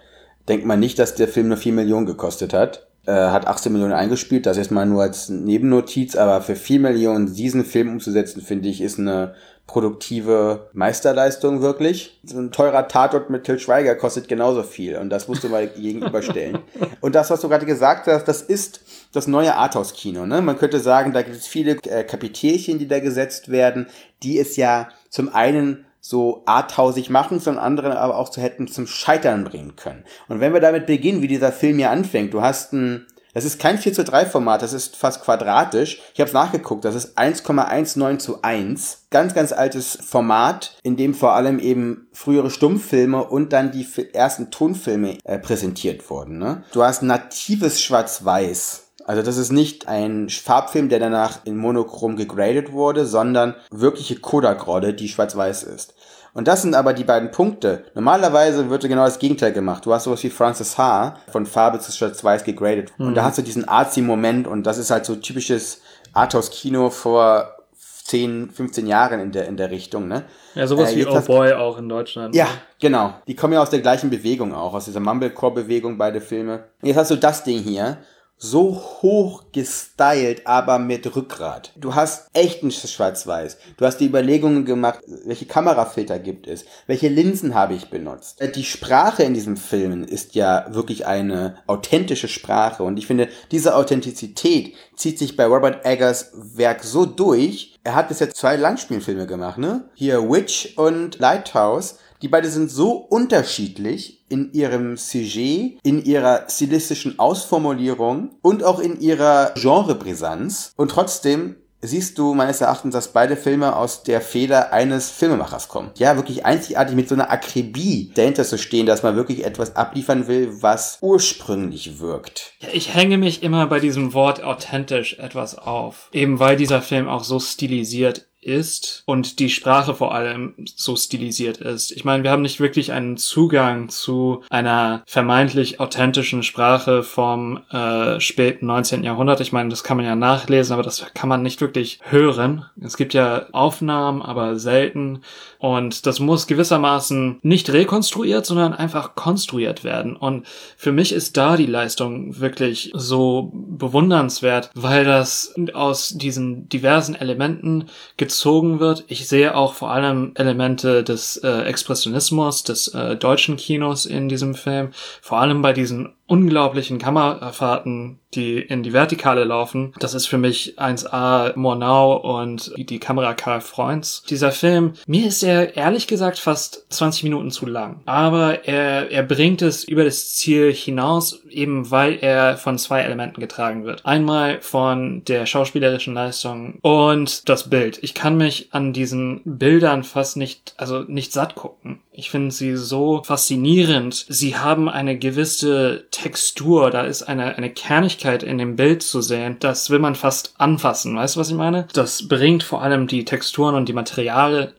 denkt 0.49 0.67
man 0.67 0.81
nicht, 0.81 0.99
dass 0.99 1.15
der 1.15 1.29
Film 1.29 1.49
nur 1.49 1.57
4 1.57 1.73
Millionen 1.73 2.07
gekostet 2.07 2.53
hat. 2.53 2.87
Äh, 3.05 3.13
hat 3.13 3.49
18 3.49 3.73
Millionen 3.73 3.95
eingespielt, 3.95 4.47
das 4.47 4.57
jetzt 4.57 4.71
mal 4.71 4.87
nur 4.87 5.03
als 5.03 5.29
Nebennotiz, 5.29 6.15
aber 6.15 6.41
für 6.41 6.55
4 6.55 6.79
Millionen 6.79 7.35
diesen 7.35 7.65
Film 7.65 7.89
umzusetzen, 7.89 8.43
finde 8.43 8.69
ich, 8.69 8.81
ist 8.81 8.99
eine 8.99 9.35
produktive 9.67 10.69
Meisterleistung 10.73 11.63
wirklich. 11.63 12.21
So 12.25 12.39
ein 12.39 12.53
teurer 12.53 12.89
Tatort 12.89 13.31
mit 13.31 13.45
Till 13.45 13.59
Schweiger 13.59 13.95
kostet 13.97 14.29
genauso 14.29 14.63
viel 14.63 14.97
und 14.99 15.11
das 15.11 15.29
musst 15.29 15.43
du 15.43 15.49
mal 15.49 15.67
gegenüberstellen. 15.77 16.59
Und 17.01 17.15
das, 17.15 17.31
was 17.31 17.41
du 17.41 17.49
gerade 17.49 17.67
gesagt 17.67 18.07
hast, 18.07 18.25
das 18.29 18.43
ist 18.43 18.81
das 19.13 19.27
neue 19.27 19.57
Arthouse-Kino. 19.57 20.27
Ne? 20.27 20.43
Man 20.43 20.59
könnte 20.59 20.79
sagen, 20.79 21.13
da 21.13 21.23
gibt 21.23 21.37
es 21.37 21.47
viele 21.47 21.79
äh, 21.89 22.05
Kapitelchen, 22.05 22.79
die 22.79 22.87
da 22.87 23.01
gesetzt 23.01 23.51
werden, 23.51 23.87
die 24.23 24.39
es 24.39 24.57
ja 24.57 24.89
zum 25.11 25.33
einen 25.35 25.87
so 26.05 26.43
arthausig 26.47 27.11
machen, 27.11 27.41
zum 27.41 27.59
anderen 27.59 27.93
aber 27.93 28.19
auch 28.19 28.29
zu 28.29 28.43
hätten 28.43 28.67
zum 28.67 28.89
Scheitern 28.89 29.45
bringen 29.45 29.77
können. 29.77 30.05
Und 30.29 30.41
wenn 30.41 30.53
wir 30.53 30.61
damit 30.61 30.85
beginnen, 30.85 31.23
wie 31.23 31.29
dieser 31.29 31.53
Film 31.53 31.79
hier 31.79 31.91
anfängt, 31.91 32.35
du 32.35 32.43
hast 32.43 32.73
ein, 32.73 33.07
das 33.35 33.45
ist 33.45 33.61
kein 33.61 33.79
4 33.79 33.95
zu 33.95 34.05
3 34.05 34.27
Format, 34.27 34.63
das 34.63 34.73
ist 34.73 34.97
fast 34.97 35.23
quadratisch. 35.23 36.03
Ich 36.13 36.21
habe 36.21 36.27
es 36.27 36.35
nachgeguckt, 36.35 36.85
das 36.85 36.97
ist 36.97 37.17
1,19 37.17 38.19
zu 38.19 38.43
1. 38.43 39.07
Ganz, 39.11 39.33
ganz 39.33 39.53
altes 39.53 39.97
Format, 40.05 40.77
in 40.83 40.97
dem 40.97 41.15
vor 41.15 41.35
allem 41.35 41.61
eben 41.61 42.09
frühere 42.13 42.51
Stummfilme 42.51 43.23
und 43.23 43.53
dann 43.53 43.71
die 43.71 43.87
ersten 44.13 44.51
Tonfilme 44.51 45.19
äh, 45.23 45.39
präsentiert 45.39 46.11
wurden. 46.11 46.39
Ne? 46.39 46.65
Du 46.73 46.83
hast 46.83 47.03
natives 47.05 47.81
Schwarz-Weiß. 47.81 48.89
Also 49.07 49.23
das 49.23 49.37
ist 49.37 49.53
nicht 49.53 49.89
ein 49.89 50.29
Farbfilm, 50.29 50.89
der 50.89 50.99
danach 50.99 51.45
in 51.45 51.57
Monochrom 51.57 52.17
gegradet 52.17 52.73
wurde, 52.73 53.07
sondern 53.07 53.55
wirkliche 53.71 54.17
Kodak-Rolle, 54.17 54.95
die 54.95 55.09
schwarz-weiß 55.09 55.65
ist. 55.65 55.95
Und 56.35 56.49
das 56.49 56.63
sind 56.63 56.75
aber 56.75 56.95
die 56.95 57.05
beiden 57.05 57.31
Punkte. 57.31 57.85
Normalerweise 57.95 58.71
wird 58.71 58.83
genau 58.85 59.05
das 59.05 59.19
Gegenteil 59.19 59.53
gemacht. 59.53 59.85
Du 59.85 59.93
hast 59.93 60.05
sowas 60.05 60.23
wie 60.23 60.31
Francis 60.31 60.79
H. 60.79 61.17
von 61.31 61.45
Farbe 61.45 61.79
zu 61.79 61.93
schwarz-weiß 61.93 62.45
gegradet. 62.45 62.93
Und 62.99 63.15
da 63.15 63.25
hast 63.25 63.37
du 63.39 63.43
diesen 63.43 63.69
Artsy-Moment 63.69 64.47
und 64.47 64.63
das 64.67 64.79
ist 64.79 64.91
halt 64.91 65.05
so 65.05 65.17
typisches 65.17 65.83
Arthouse-Kino 66.15 66.89
vor 66.91 67.57
10, 68.05 68.51
15 68.51 68.87
Jahren 68.87 69.21
in 69.21 69.33
der, 69.33 69.47
in 69.47 69.57
der 69.57 69.71
Richtung, 69.71 70.09
ne? 70.09 70.25
Ja, 70.55 70.67
sowas 70.67 70.93
Äh, 70.93 70.97
wie 70.97 71.07
Oh 71.07 71.21
Boy 71.21 71.53
auch 71.53 71.79
in 71.79 71.89
Deutschland. 71.89 72.35
Ja, 72.35 72.49
genau. 72.81 73.15
Die 73.27 73.37
kommen 73.37 73.53
ja 73.53 73.63
aus 73.63 73.71
der 73.71 73.81
gleichen 73.81 74.11
Bewegung 74.11 74.55
auch, 74.55 74.75
aus 74.75 74.87
dieser 74.87 75.01
Mumblecore-Bewegung, 75.01 75.99
beide 75.99 76.21
Filme. 76.21 76.65
Und 76.81 76.89
jetzt 76.89 76.97
hast 76.97 77.11
du 77.11 77.17
das 77.17 77.45
Ding 77.45 77.61
hier. 77.61 77.99
So 78.43 78.75
hoch 79.03 79.45
gestylt, 79.53 80.47
aber 80.49 80.81
mit 80.81 81.15
Rückgrat. 81.15 81.73
Du 81.77 81.95
hast 81.95 82.29
echten 82.33 82.73
Schwarz-Weiß. 82.73 83.57
Du 83.77 83.87
hast 83.87 83.99
die 83.99 84.07
Überlegungen 84.07 84.65
gemacht, 84.65 84.99
welche 85.25 85.47
Kamerafilter 85.47 86.19
gibt 86.19 86.49
es, 86.49 86.65
welche 86.89 87.09
Linsen 87.09 87.55
habe 87.55 87.75
ich 87.75 87.89
benutzt. 87.89 88.41
Äh, 88.41 88.51
die 88.51 88.65
Sprache 88.65 89.23
in 89.23 89.35
diesem 89.35 89.57
Film 89.57 90.03
ist 90.03 90.35
ja 90.35 90.67
wirklich 90.71 91.07
eine 91.07 91.59
authentische 91.69 92.27
Sprache 92.27 92.83
und 92.83 92.99
ich 92.99 93.07
finde, 93.07 93.29
diese 93.53 93.77
Authentizität 93.77 94.75
zieht 94.97 95.21
sich 95.21 95.37
bei 95.37 95.47
Robert 95.47 95.87
Eggers 95.87 96.33
Werk 96.35 96.83
so 96.83 97.07
durch. 97.07 97.79
Er 97.85 97.95
hat 97.95 98.09
bis 98.09 98.19
jetzt 98.19 98.37
zwei 98.37 98.57
Langspielfilme 98.57 99.27
gemacht, 99.27 99.59
ne? 99.59 99.89
Hier 99.95 100.29
Witch 100.29 100.77
und 100.77 101.21
Lighthouse. 101.21 101.99
Die 102.23 102.29
beide 102.29 102.49
sind 102.49 102.71
so 102.71 102.93
unterschiedlich 102.93 104.25
in 104.29 104.53
ihrem 104.53 104.97
Sujet, 104.97 105.79
in 105.83 106.05
ihrer 106.05 106.47
stilistischen 106.49 107.19
Ausformulierung 107.19 108.37
und 108.43 108.63
auch 108.63 108.79
in 108.79 109.01
ihrer 109.01 109.53
Genrebrisanz. 109.57 110.73
Und 110.77 110.93
trotzdem 110.93 111.57
siehst 111.81 112.17
du 112.17 112.33
meines 112.35 112.61
Erachtens, 112.61 112.95
dass 112.95 113.13
beide 113.13 113.37
Filme 113.37 113.75
aus 113.75 114.05
der 114.05 114.21
Feder 114.21 114.73
eines 114.73 115.11
Filmemachers 115.11 115.67
kommen. 115.67 115.91
Ja, 115.97 116.15
wirklich 116.15 116.47
einzigartig 116.47 116.95
mit 116.95 117.09
so 117.09 117.17
einer 117.17 117.31
Akribie 117.31 118.13
dahinter 118.15 118.45
zu 118.45 118.57
stehen, 118.57 118.87
dass 118.87 119.03
man 119.03 119.17
wirklich 119.17 119.45
etwas 119.45 119.75
abliefern 119.75 120.29
will, 120.29 120.63
was 120.63 120.99
ursprünglich 121.01 121.99
wirkt. 121.99 122.53
Ja, 122.61 122.69
ich 122.73 122.95
hänge 122.95 123.19
mich 123.19 123.43
immer 123.43 123.67
bei 123.67 123.81
diesem 123.81 124.15
Wort 124.15 124.43
authentisch 124.43 125.19
etwas 125.19 125.59
auf. 125.59 126.09
Eben 126.13 126.39
weil 126.39 126.57
dieser 126.57 126.83
Film 126.83 127.09
auch 127.09 127.25
so 127.25 127.41
stilisiert 127.41 128.29
ist 128.43 129.03
und 129.07 129.39
die 129.39 129.49
Sprache 129.49 129.95
vor 129.95 130.15
allem 130.15 130.55
so 130.77 130.97
stilisiert 130.97 131.59
ist. 131.59 131.93
Ich 131.93 132.05
meine, 132.05 132.23
wir 132.23 132.31
haben 132.31 132.43
nicht 132.43 132.61
wirklich 132.61 132.93
einen 132.93 133.17
Zugang 133.17 133.89
zu 133.89 134.43
einer 134.51 135.03
vermeintlich 135.07 135.81
authentischen 135.81 136.43
Sprache 136.43 137.03
vom 137.03 137.61
äh, 137.71 138.21
späten 138.21 138.67
19. 138.67 139.05
Jahrhundert. 139.05 139.41
Ich 139.41 139.53
meine, 139.53 139.69
das 139.69 139.85
kann 139.85 139.97
man 139.97 140.07
ja 140.07 140.17
nachlesen, 140.17 140.73
aber 140.73 140.83
das 140.83 141.05
kann 141.15 141.29
man 141.29 141.43
nicht 141.43 141.61
wirklich 141.61 142.01
hören. 142.03 142.67
Es 142.81 142.97
gibt 142.97 143.15
ja 143.15 143.47
Aufnahmen, 143.53 144.23
aber 144.23 144.57
selten. 144.57 145.23
Und 145.63 146.07
das 146.07 146.19
muss 146.19 146.49
gewissermaßen 146.49 147.39
nicht 147.43 147.73
rekonstruiert, 147.73 148.45
sondern 148.45 148.75
einfach 148.75 149.15
konstruiert 149.15 149.85
werden. 149.85 150.17
Und 150.17 150.45
für 150.77 150.91
mich 150.91 151.13
ist 151.13 151.37
da 151.37 151.57
die 151.57 151.67
Leistung 151.67 152.41
wirklich 152.41 152.91
so 152.97 153.53
bewundernswert, 153.55 154.71
weil 154.75 155.05
das 155.05 155.55
aus 155.73 156.09
diesen 156.09 156.69
diversen 156.69 157.15
Elementen 157.15 157.85
gezogen 158.17 158.81
wird. 158.81 159.05
Ich 159.07 159.29
sehe 159.29 159.57
auch 159.57 159.75
vor 159.75 159.93
allem 159.93 160.33
Elemente 160.35 161.05
des 161.05 161.37
äh, 161.37 161.61
Expressionismus, 161.61 162.65
des 162.65 162.89
äh, 162.89 163.15
deutschen 163.15 163.57
Kinos 163.57 164.05
in 164.05 164.29
diesem 164.29 164.57
Film. 164.57 164.91
Vor 165.21 165.39
allem 165.39 165.63
bei 165.63 165.73
diesen 165.73 166.13
unglaublichen 166.33 166.97
Kamerafahrten, 166.97 168.19
die 168.33 168.59
in 168.59 168.83
die 168.83 168.95
Vertikale 168.95 169.45
laufen. 169.45 169.93
Das 169.99 170.15
ist 170.15 170.27
für 170.27 170.39
mich 170.39 170.79
1A 170.79 171.53
Mornau 171.57 172.17
und 172.17 172.73
die 172.79 172.99
Kamera 172.99 173.35
Karl 173.35 173.61
Freunds. 173.61 174.23
Dieser 174.31 174.51
Film, 174.51 174.95
mir 175.07 175.27
ist 175.27 175.43
er 175.43 175.77
ehrlich 175.77 176.07
gesagt 176.07 176.39
fast 176.39 176.87
20 176.89 177.25
Minuten 177.25 177.51
zu 177.51 177.67
lang. 177.67 178.01
Aber 178.07 178.67
er, 178.67 179.11
er 179.11 179.23
bringt 179.25 179.61
es 179.61 179.85
über 179.85 180.05
das 180.05 180.35
Ziel 180.35 180.73
hinaus, 180.73 181.43
eben 181.51 181.91
weil 181.91 182.17
er 182.23 182.57
von 182.57 182.79
zwei 182.79 183.03
Elementen 183.03 183.39
getragen 183.39 183.85
wird. 183.85 184.07
Einmal 184.07 184.63
von 184.63 185.25
der 185.27 185.45
schauspielerischen 185.45 186.15
Leistung 186.15 186.79
und 186.81 187.47
das 187.51 187.69
Bild. 187.69 187.99
Ich 188.03 188.15
kann 188.15 188.39
mich 188.39 188.69
an 188.73 188.95
diesen 188.95 189.43
Bildern 189.45 190.03
fast 190.03 190.39
nicht, 190.39 190.73
also 190.79 191.01
nicht 191.01 191.35
satt 191.35 191.57
gucken. 191.57 192.01
Ich 192.15 192.31
finde 192.31 192.51
sie 192.51 192.77
so 192.77 193.23
faszinierend. 193.25 194.27
Sie 194.29 194.57
haben 194.57 194.89
eine 194.89 195.19
gewisse 195.19 196.05
Textur, 196.23 196.91
da 196.91 197.03
ist 197.03 197.25
eine, 197.25 197.57
eine 197.57 197.71
Kernigkeit 197.71 198.45
in 198.45 198.59
dem 198.59 198.77
Bild 198.77 199.03
zu 199.03 199.21
sehen. 199.21 199.57
Das 199.59 199.91
will 199.91 199.99
man 199.99 200.15
fast 200.15 200.55
anfassen. 200.59 201.17
Weißt 201.17 201.35
du, 201.35 201.41
was 201.41 201.51
ich 201.51 201.57
meine? 201.57 201.89
Das 201.95 202.29
bringt 202.29 202.63
vor 202.63 202.81
allem 202.81 203.09
die 203.09 203.25
Texturen 203.25 203.75
und 203.75 203.89
die 203.89 203.93
Materialien 203.93 204.73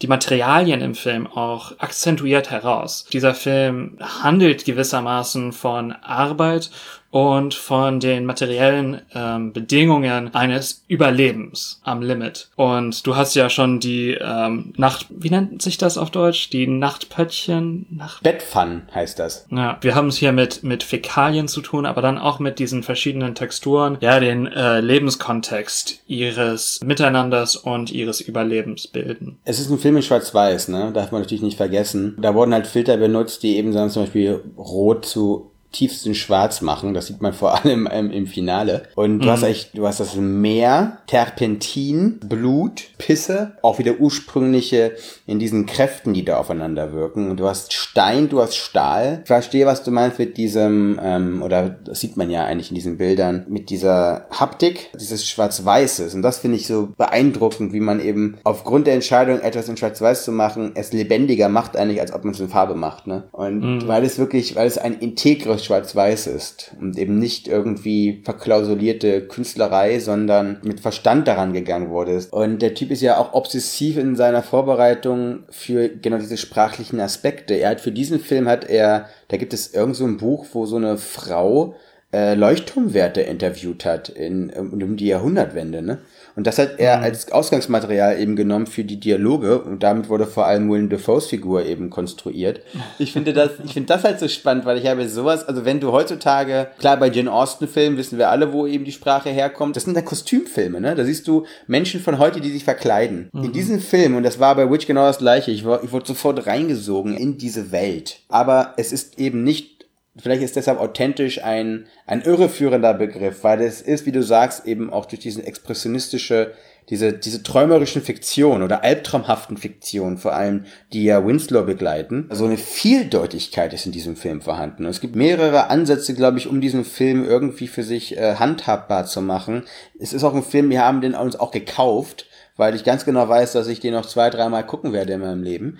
die 0.00 0.08
Materialien 0.08 0.80
im 0.80 0.96
Film 0.96 1.28
auch 1.28 1.78
akzentuiert 1.78 2.50
heraus. 2.50 3.06
Dieser 3.12 3.34
Film 3.34 3.96
handelt 4.00 4.64
gewissermaßen 4.64 5.52
von 5.52 5.92
Arbeit 5.92 6.70
und 7.12 7.52
von 7.52 8.00
den 8.00 8.24
materiellen 8.24 9.02
ähm, 9.14 9.52
Bedingungen 9.52 10.34
eines 10.34 10.82
Überlebens 10.88 11.78
am 11.84 12.00
Limit. 12.00 12.48
Und 12.56 13.06
du 13.06 13.14
hast 13.14 13.34
ja 13.34 13.50
schon 13.50 13.80
die 13.80 14.16
ähm, 14.18 14.72
Nacht, 14.78 15.06
wie 15.10 15.28
nennt 15.28 15.60
sich 15.60 15.76
das 15.76 15.98
auf 15.98 16.10
Deutsch? 16.10 16.48
Die 16.48 16.66
Nachtpöttchen? 16.66 17.86
Nacht 17.90 18.22
Bettpfannen 18.22 18.88
heißt 18.94 19.18
das. 19.18 19.46
Ja, 19.50 19.76
wir 19.82 19.94
haben 19.94 20.08
es 20.08 20.16
hier 20.16 20.32
mit, 20.32 20.64
mit 20.64 20.82
Fäkalien 20.82 21.48
zu 21.48 21.60
tun, 21.60 21.84
aber 21.84 22.00
dann 22.00 22.16
auch 22.16 22.38
mit 22.38 22.58
diesen 22.58 22.82
verschiedenen 22.82 23.34
Texturen, 23.34 23.98
ja, 24.00 24.18
den 24.18 24.46
äh, 24.46 24.80
Lebenskontext 24.80 26.00
ihres 26.06 26.80
Miteinanders 26.82 27.56
und 27.56 27.92
ihres 27.92 28.22
Überlebens 28.22 28.88
bilden. 28.88 29.38
Es 29.44 29.60
ist 29.60 29.70
ein 29.70 29.78
Film 29.78 29.96
in 29.96 30.02
Schwarz-Weiß, 30.02 30.68
ne? 30.68 30.92
Darf 30.94 31.12
man 31.12 31.20
natürlich 31.20 31.42
nicht 31.42 31.58
vergessen. 31.58 32.16
Da 32.18 32.34
wurden 32.34 32.54
halt 32.54 32.66
Filter 32.66 32.96
benutzt, 32.96 33.42
die 33.42 33.58
eben 33.58 33.74
dann 33.74 33.90
zum 33.90 34.04
Beispiel 34.04 34.42
rot 34.56 35.04
zu 35.04 35.51
tiefsten 35.72 36.14
Schwarz 36.14 36.60
machen. 36.60 36.94
Das 36.94 37.06
sieht 37.06 37.20
man 37.20 37.32
vor 37.32 37.54
allem 37.64 37.86
im, 37.86 38.10
im 38.10 38.26
Finale. 38.26 38.84
Und 38.94 39.20
du 39.20 39.26
mhm. 39.26 39.30
hast 39.30 39.42
echt, 39.42 39.76
du 39.76 39.86
hast 39.86 40.00
das 40.00 40.14
Meer, 40.16 40.98
Terpentin, 41.06 42.20
Blut, 42.20 42.82
Pisse, 42.98 43.52
auch 43.62 43.78
wieder 43.78 43.98
ursprüngliche 43.98 44.92
in 45.26 45.38
diesen 45.38 45.66
Kräften, 45.66 46.14
die 46.14 46.24
da 46.24 46.36
aufeinander 46.36 46.92
wirken. 46.92 47.30
Und 47.30 47.40
du 47.40 47.46
hast 47.46 47.72
Stein, 47.72 48.28
du 48.28 48.40
hast 48.40 48.56
Stahl. 48.56 49.20
Ich 49.22 49.28
verstehe, 49.28 49.66
was 49.66 49.82
du 49.82 49.90
meinst 49.90 50.18
mit 50.18 50.36
diesem, 50.36 51.00
ähm, 51.02 51.42
oder 51.42 51.70
das 51.70 52.00
sieht 52.00 52.16
man 52.16 52.30
ja 52.30 52.44
eigentlich 52.44 52.70
in 52.70 52.74
diesen 52.74 52.98
Bildern, 52.98 53.46
mit 53.48 53.70
dieser 53.70 54.26
Haptik, 54.30 54.90
dieses 54.98 55.26
Schwarz-Weißes. 55.26 56.14
Und 56.14 56.22
das 56.22 56.38
finde 56.38 56.58
ich 56.58 56.66
so 56.66 56.90
beeindruckend, 56.96 57.72
wie 57.72 57.80
man 57.80 58.00
eben 58.00 58.38
aufgrund 58.44 58.86
der 58.86 58.94
Entscheidung, 58.94 59.40
etwas 59.40 59.68
in 59.68 59.76
Schwarz-Weiß 59.76 60.24
zu 60.24 60.32
machen, 60.32 60.72
es 60.74 60.92
lebendiger 60.92 61.48
macht 61.48 61.76
eigentlich, 61.76 62.00
als 62.00 62.12
ob 62.12 62.24
man 62.24 62.34
es 62.34 62.40
in 62.40 62.48
Farbe 62.48 62.74
macht. 62.74 63.06
Ne? 63.06 63.24
Und 63.32 63.60
mhm. 63.60 63.88
weil 63.88 64.04
es 64.04 64.18
wirklich, 64.18 64.56
weil 64.56 64.66
es 64.66 64.78
ein 64.78 64.98
integres 64.98 65.61
schwarz-weiß 65.62 66.26
ist 66.26 66.74
und 66.80 66.98
eben 66.98 67.18
nicht 67.18 67.48
irgendwie 67.48 68.22
verklausulierte 68.24 69.22
Künstlerei, 69.22 69.98
sondern 70.00 70.58
mit 70.62 70.80
Verstand 70.80 71.28
daran 71.28 71.52
gegangen 71.52 71.90
wurde. 71.90 72.24
Und 72.30 72.60
der 72.60 72.74
Typ 72.74 72.90
ist 72.90 73.02
ja 73.02 73.18
auch 73.18 73.32
obsessiv 73.32 73.96
in 73.96 74.16
seiner 74.16 74.42
Vorbereitung 74.42 75.44
für 75.50 75.88
genau 75.88 76.18
diese 76.18 76.36
sprachlichen 76.36 77.00
Aspekte. 77.00 77.54
Er 77.54 77.70
hat 77.70 77.80
für 77.80 77.92
diesen 77.92 78.20
Film 78.20 78.48
hat 78.48 78.68
er, 78.68 79.06
da 79.28 79.36
gibt 79.36 79.54
es 79.54 79.72
irgend 79.72 79.96
so 79.96 80.04
ein 80.04 80.18
Buch, 80.18 80.46
wo 80.52 80.66
so 80.66 80.76
eine 80.76 80.98
Frau 80.98 81.74
äh, 82.12 82.34
Leuchtturmwerte 82.34 83.22
interviewt 83.22 83.84
hat 83.84 84.10
in, 84.10 84.50
um 84.50 84.96
die 84.96 85.06
Jahrhundertwende, 85.06 85.82
ne? 85.82 85.98
Und 86.36 86.46
das 86.46 86.58
hat 86.58 86.78
er 86.78 86.98
mhm. 86.98 87.04
als 87.04 87.30
Ausgangsmaterial 87.30 88.18
eben 88.18 88.36
genommen 88.36 88.66
für 88.66 88.84
die 88.84 88.98
Dialoge 88.98 89.60
und 89.62 89.82
damit 89.82 90.08
wurde 90.08 90.26
vor 90.26 90.46
allem 90.46 90.70
Willem 90.70 90.88
Dafoes 90.88 91.26
Figur 91.26 91.64
eben 91.64 91.90
konstruiert. 91.90 92.60
Ich 92.98 93.12
finde 93.12 93.32
das, 93.32 93.50
ich 93.64 93.72
finde 93.72 93.88
das 93.88 94.04
halt 94.04 94.18
so 94.18 94.28
spannend, 94.28 94.64
weil 94.64 94.78
ich 94.78 94.86
habe 94.86 95.08
sowas, 95.08 95.46
also 95.46 95.64
wenn 95.64 95.80
du 95.80 95.92
heutzutage, 95.92 96.68
klar 96.78 96.96
bei 96.96 97.10
Jane 97.10 97.32
Austen 97.32 97.68
Filmen 97.68 97.96
wissen 97.96 98.18
wir 98.18 98.30
alle, 98.30 98.52
wo 98.52 98.66
eben 98.66 98.84
die 98.84 98.92
Sprache 98.92 99.30
herkommt, 99.30 99.76
das 99.76 99.84
sind 99.84 99.96
ja 99.96 100.02
Kostümfilme, 100.02 100.80
ne? 100.80 100.94
Da 100.94 101.04
siehst 101.04 101.26
du 101.28 101.44
Menschen 101.66 102.00
von 102.00 102.18
heute, 102.18 102.40
die 102.40 102.50
sich 102.50 102.64
verkleiden. 102.64 103.28
Mhm. 103.32 103.44
In 103.44 103.52
diesem 103.52 103.80
Film, 103.80 104.16
und 104.16 104.22
das 104.22 104.38
war 104.38 104.54
bei 104.54 104.70
Witch 104.70 104.86
genau 104.86 105.06
das 105.06 105.18
gleiche, 105.18 105.50
ich, 105.50 105.64
war, 105.64 105.82
ich 105.82 105.92
wurde 105.92 106.06
sofort 106.06 106.46
reingesogen 106.46 107.16
in 107.16 107.38
diese 107.38 107.72
Welt. 107.72 108.20
Aber 108.28 108.74
es 108.76 108.92
ist 108.92 109.18
eben 109.18 109.44
nicht 109.44 109.81
Vielleicht 110.16 110.42
ist 110.42 110.56
deshalb 110.56 110.78
authentisch 110.78 111.42
ein, 111.42 111.86
ein 112.06 112.20
irreführender 112.20 112.92
Begriff, 112.92 113.44
weil 113.44 113.62
es 113.62 113.80
ist, 113.80 114.04
wie 114.04 114.12
du 114.12 114.22
sagst, 114.22 114.66
eben 114.66 114.92
auch 114.92 115.06
durch 115.06 115.22
diese 115.22 115.46
expressionistische, 115.46 116.52
diese, 116.90 117.14
diese 117.14 117.42
träumerischen 117.42 118.02
Fiktionen 118.02 118.62
oder 118.62 118.84
albtraumhaften 118.84 119.56
Fiktionen 119.56 120.18
vor 120.18 120.34
allem, 120.34 120.66
die 120.92 121.04
ja 121.04 121.26
Winslow 121.26 121.64
begleiten. 121.64 122.26
Also 122.28 122.44
eine 122.44 122.58
Vieldeutigkeit 122.58 123.72
ist 123.72 123.86
in 123.86 123.92
diesem 123.92 124.16
Film 124.16 124.42
vorhanden. 124.42 124.84
Es 124.84 125.00
gibt 125.00 125.16
mehrere 125.16 125.70
Ansätze, 125.70 126.12
glaube 126.12 126.36
ich, 126.36 126.46
um 126.46 126.60
diesen 126.60 126.84
Film 126.84 127.24
irgendwie 127.24 127.68
für 127.68 127.82
sich 127.82 128.18
äh, 128.18 128.34
handhabbar 128.34 129.06
zu 129.06 129.22
machen. 129.22 129.64
Es 129.98 130.12
ist 130.12 130.24
auch 130.24 130.34
ein 130.34 130.42
Film, 130.42 130.68
wir 130.68 130.84
haben 130.84 131.00
den 131.00 131.14
uns 131.14 131.36
auch 131.36 131.52
gekauft, 131.52 132.26
weil 132.58 132.74
ich 132.74 132.84
ganz 132.84 133.06
genau 133.06 133.28
weiß, 133.30 133.52
dass 133.52 133.66
ich 133.66 133.80
den 133.80 133.94
noch 133.94 134.04
zwei, 134.04 134.28
dreimal 134.28 134.66
gucken 134.66 134.92
werde 134.92 135.14
in 135.14 135.20
meinem 135.20 135.42
Leben. 135.42 135.78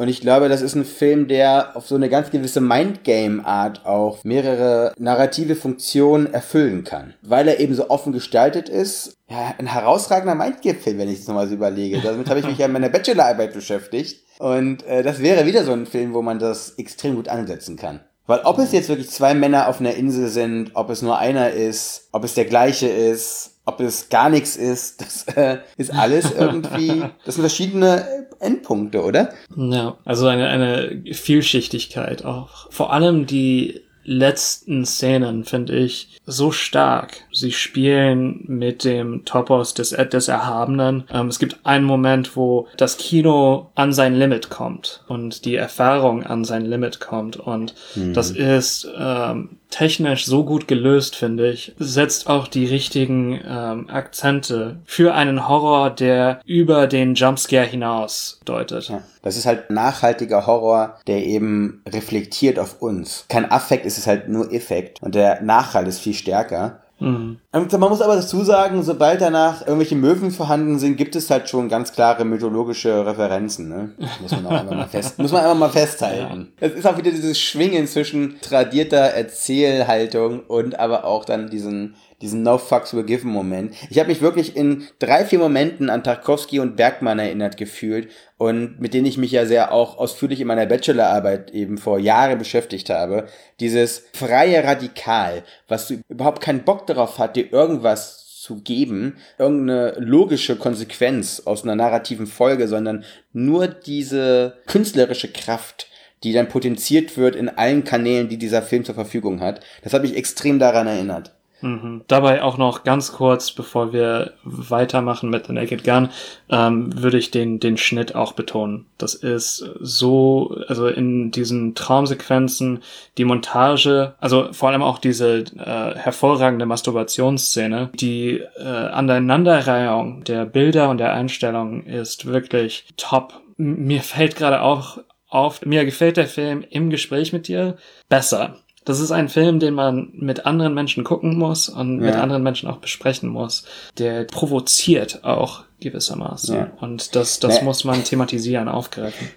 Und 0.00 0.08
ich 0.08 0.22
glaube, 0.22 0.48
das 0.48 0.62
ist 0.62 0.74
ein 0.74 0.86
Film, 0.86 1.28
der 1.28 1.76
auf 1.76 1.86
so 1.86 1.94
eine 1.94 2.08
ganz 2.08 2.30
gewisse 2.30 2.62
Mindgame-Art 2.62 3.84
auch 3.84 4.24
mehrere 4.24 4.94
narrative 4.96 5.56
Funktionen 5.56 6.32
erfüllen 6.32 6.84
kann. 6.84 7.12
Weil 7.20 7.48
er 7.48 7.60
eben 7.60 7.74
so 7.74 7.90
offen 7.90 8.14
gestaltet 8.14 8.70
ist. 8.70 9.18
Ja, 9.28 9.54
ein 9.58 9.66
herausragender 9.66 10.34
Mindgame-Film, 10.34 10.96
wenn 10.96 11.10
ich 11.10 11.18
es 11.18 11.28
nochmal 11.28 11.48
so 11.48 11.54
überlege. 11.54 12.00
Damit 12.02 12.30
habe 12.30 12.40
ich 12.40 12.46
mich 12.46 12.56
ja 12.56 12.64
in 12.64 12.72
meiner 12.72 12.88
Bachelorarbeit 12.88 13.52
beschäftigt. 13.52 14.24
Und 14.38 14.86
äh, 14.86 15.02
das 15.02 15.20
wäre 15.20 15.44
wieder 15.44 15.64
so 15.64 15.72
ein 15.72 15.84
Film, 15.84 16.14
wo 16.14 16.22
man 16.22 16.38
das 16.38 16.78
extrem 16.78 17.16
gut 17.16 17.28
ansetzen 17.28 17.76
kann. 17.76 18.00
Weil 18.30 18.42
ob 18.44 18.60
es 18.60 18.70
jetzt 18.70 18.88
wirklich 18.88 19.10
zwei 19.10 19.34
Männer 19.34 19.66
auf 19.66 19.80
einer 19.80 19.94
Insel 19.94 20.28
sind, 20.28 20.70
ob 20.74 20.88
es 20.88 21.02
nur 21.02 21.18
einer 21.18 21.50
ist, 21.50 22.10
ob 22.12 22.22
es 22.22 22.34
der 22.34 22.44
gleiche 22.44 22.86
ist, 22.86 23.58
ob 23.64 23.80
es 23.80 24.08
gar 24.08 24.30
nichts 24.30 24.54
ist, 24.54 25.00
das 25.02 25.24
äh, 25.36 25.58
ist 25.76 25.92
alles 25.92 26.30
irgendwie, 26.38 27.02
das 27.24 27.34
sind 27.34 27.42
verschiedene 27.42 28.28
Endpunkte, 28.38 29.02
oder? 29.02 29.30
Ja, 29.56 29.98
also 30.04 30.28
eine, 30.28 30.46
eine 30.46 31.02
Vielschichtigkeit 31.12 32.24
auch. 32.24 32.70
Vor 32.70 32.92
allem 32.92 33.26
die 33.26 33.80
letzten 34.04 34.84
Szenen 34.84 35.44
finde 35.44 35.76
ich 35.76 36.20
so 36.26 36.50
stark. 36.50 37.24
Sie 37.32 37.52
spielen 37.52 38.44
mit 38.46 38.84
dem 38.84 39.24
Topos 39.24 39.74
des, 39.74 39.90
des 39.90 40.28
Erhabenen. 40.28 41.04
Ähm, 41.12 41.28
es 41.28 41.38
gibt 41.38 41.60
einen 41.64 41.84
Moment, 41.84 42.36
wo 42.36 42.68
das 42.76 42.96
Kino 42.96 43.70
an 43.74 43.92
sein 43.92 44.14
Limit 44.14 44.50
kommt 44.50 45.04
und 45.08 45.44
die 45.44 45.56
Erfahrung 45.56 46.24
an 46.24 46.44
sein 46.44 46.64
Limit 46.64 47.00
kommt. 47.00 47.36
Und 47.36 47.74
mhm. 47.94 48.14
das 48.14 48.30
ist 48.30 48.88
ähm, 48.98 49.59
technisch 49.70 50.26
so 50.26 50.44
gut 50.44 50.68
gelöst, 50.68 51.16
finde 51.16 51.50
ich. 51.50 51.74
Setzt 51.78 52.28
auch 52.28 52.48
die 52.48 52.66
richtigen 52.66 53.40
ähm, 53.46 53.88
Akzente 53.88 54.76
für 54.84 55.14
einen 55.14 55.48
Horror, 55.48 55.90
der 55.90 56.40
über 56.44 56.86
den 56.86 57.14
Jumpscare 57.14 57.66
hinaus 57.66 58.40
deutet. 58.44 58.88
Ja. 58.88 59.02
Das 59.22 59.36
ist 59.36 59.46
halt 59.46 59.70
nachhaltiger 59.70 60.46
Horror, 60.46 60.98
der 61.06 61.24
eben 61.24 61.82
reflektiert 61.88 62.58
auf 62.58 62.82
uns. 62.82 63.26
Kein 63.28 63.50
Affekt, 63.50 63.86
es 63.86 63.98
ist 63.98 64.06
halt 64.06 64.28
nur 64.28 64.52
Effekt. 64.52 65.00
Und 65.02 65.14
der 65.14 65.42
Nachhalt 65.42 65.88
ist 65.88 66.00
viel 66.00 66.14
stärker. 66.14 66.80
Mhm. 67.00 67.38
Und 67.52 67.72
man 67.72 67.90
muss 67.90 68.00
aber 68.00 68.16
dazu 68.16 68.44
sagen, 68.44 68.82
sobald 68.82 69.20
danach 69.20 69.62
irgendwelche 69.62 69.96
Möwen 69.96 70.30
vorhanden 70.30 70.78
sind, 70.78 70.96
gibt 70.96 71.16
es 71.16 71.30
halt 71.30 71.48
schon 71.48 71.68
ganz 71.68 71.92
klare 71.92 72.24
mythologische 72.24 73.04
Referenzen. 73.06 73.68
Ne? 73.68 73.90
Muss 74.20 74.32
man 74.32 74.46
auch 74.46 74.50
einfach 74.50 74.76
mal 74.76 74.88
fest, 74.88 75.18
muss 75.18 75.32
man 75.32 75.42
einfach 75.42 75.58
mal 75.58 75.70
festhalten. 75.70 76.52
Es 76.60 76.72
ist 76.72 76.86
auch 76.86 76.98
wieder 76.98 77.10
dieses 77.10 77.40
Schwingen 77.40 77.86
zwischen 77.86 78.40
tradierter 78.40 78.98
Erzählhaltung 78.98 80.40
und 80.40 80.78
aber 80.78 81.04
auch 81.04 81.24
dann 81.24 81.50
diesen 81.50 81.94
diesen 82.22 82.42
No 82.42 82.58
Fucks 82.58 82.94
Were 82.94 83.04
Given 83.04 83.30
Moment. 83.30 83.74
Ich 83.88 83.98
habe 83.98 84.08
mich 84.08 84.20
wirklich 84.20 84.56
in 84.56 84.86
drei, 84.98 85.24
vier 85.24 85.38
Momenten 85.38 85.90
an 85.90 86.04
Tarkovsky 86.04 86.60
und 86.60 86.76
Bergmann 86.76 87.18
erinnert 87.18 87.56
gefühlt 87.56 88.10
und 88.36 88.80
mit 88.80 88.94
denen 88.94 89.06
ich 89.06 89.18
mich 89.18 89.32
ja 89.32 89.46
sehr 89.46 89.72
auch 89.72 89.98
ausführlich 89.98 90.40
in 90.40 90.46
meiner 90.46 90.66
Bachelorarbeit 90.66 91.50
eben 91.52 91.78
vor 91.78 91.98
Jahren 91.98 92.38
beschäftigt 92.38 92.90
habe. 92.90 93.26
Dieses 93.58 94.04
freie 94.12 94.62
Radikal, 94.64 95.42
was 95.68 95.90
überhaupt 95.90 96.42
keinen 96.42 96.64
Bock 96.64 96.86
darauf 96.86 97.18
hat, 97.18 97.36
dir 97.36 97.52
irgendwas 97.52 98.26
zu 98.40 98.62
geben, 98.62 99.16
irgendeine 99.38 99.94
logische 99.98 100.56
Konsequenz 100.56 101.42
aus 101.44 101.62
einer 101.62 101.76
narrativen 101.76 102.26
Folge, 102.26 102.68
sondern 102.68 103.04
nur 103.32 103.68
diese 103.68 104.56
künstlerische 104.66 105.30
Kraft, 105.30 105.88
die 106.24 106.32
dann 106.32 106.48
potenziert 106.48 107.16
wird 107.16 107.36
in 107.36 107.48
allen 107.48 107.84
Kanälen, 107.84 108.28
die 108.28 108.38
dieser 108.38 108.62
Film 108.62 108.84
zur 108.84 108.94
Verfügung 108.94 109.40
hat. 109.40 109.60
Das 109.82 109.92
hat 109.92 110.02
mich 110.02 110.16
extrem 110.16 110.58
daran 110.58 110.86
erinnert. 110.86 111.32
Mhm. 111.62 112.02
Dabei 112.08 112.42
auch 112.42 112.58
noch 112.58 112.84
ganz 112.84 113.12
kurz, 113.12 113.52
bevor 113.52 113.92
wir 113.92 114.32
weitermachen 114.44 115.30
mit 115.30 115.46
The 115.46 115.52
Naked 115.52 115.84
Gun, 115.84 116.08
ähm, 116.48 117.02
würde 117.02 117.18
ich 117.18 117.30
den, 117.30 117.60
den 117.60 117.76
Schnitt 117.76 118.14
auch 118.14 118.32
betonen. 118.32 118.86
Das 118.98 119.14
ist 119.14 119.58
so, 119.80 120.56
also 120.68 120.86
in 120.88 121.30
diesen 121.30 121.74
Traumsequenzen, 121.74 122.82
die 123.18 123.24
Montage, 123.24 124.14
also 124.20 124.52
vor 124.52 124.70
allem 124.70 124.82
auch 124.82 124.98
diese 124.98 125.38
äh, 125.38 125.96
hervorragende 125.96 126.66
Masturbationsszene, 126.66 127.90
die 127.94 128.42
äh, 128.58 128.64
Aneinanderreihung 128.64 130.24
der 130.24 130.46
Bilder 130.46 130.90
und 130.90 130.98
der 130.98 131.12
Einstellungen 131.12 131.86
ist 131.86 132.26
wirklich 132.26 132.86
top. 132.96 133.34
Mir 133.56 134.00
fällt 134.00 134.36
gerade 134.36 134.62
auch 134.62 134.98
auf, 135.28 135.64
mir 135.64 135.84
gefällt 135.84 136.16
der 136.16 136.26
Film 136.26 136.64
im 136.68 136.90
Gespräch 136.90 137.32
mit 137.32 137.48
dir 137.48 137.76
besser. 138.08 138.56
Das 138.84 138.98
ist 139.00 139.10
ein 139.10 139.28
Film, 139.28 139.60
den 139.60 139.74
man 139.74 140.10
mit 140.14 140.46
anderen 140.46 140.74
Menschen 140.74 141.04
gucken 141.04 141.36
muss 141.36 141.68
und 141.68 142.00
ja. 142.00 142.06
mit 142.06 142.14
anderen 142.14 142.42
Menschen 142.42 142.68
auch 142.68 142.78
besprechen 142.78 143.28
muss. 143.28 143.64
Der 143.98 144.24
provoziert 144.24 145.24
auch 145.24 145.64
gewissermaßen. 145.80 146.54
Ja. 146.54 146.72
Und 146.80 147.14
das, 147.14 147.40
das 147.40 147.58
nee. 147.58 147.64
muss 147.64 147.84
man 147.84 148.04
thematisieren, 148.04 148.68
aufgreifen. 148.68 149.28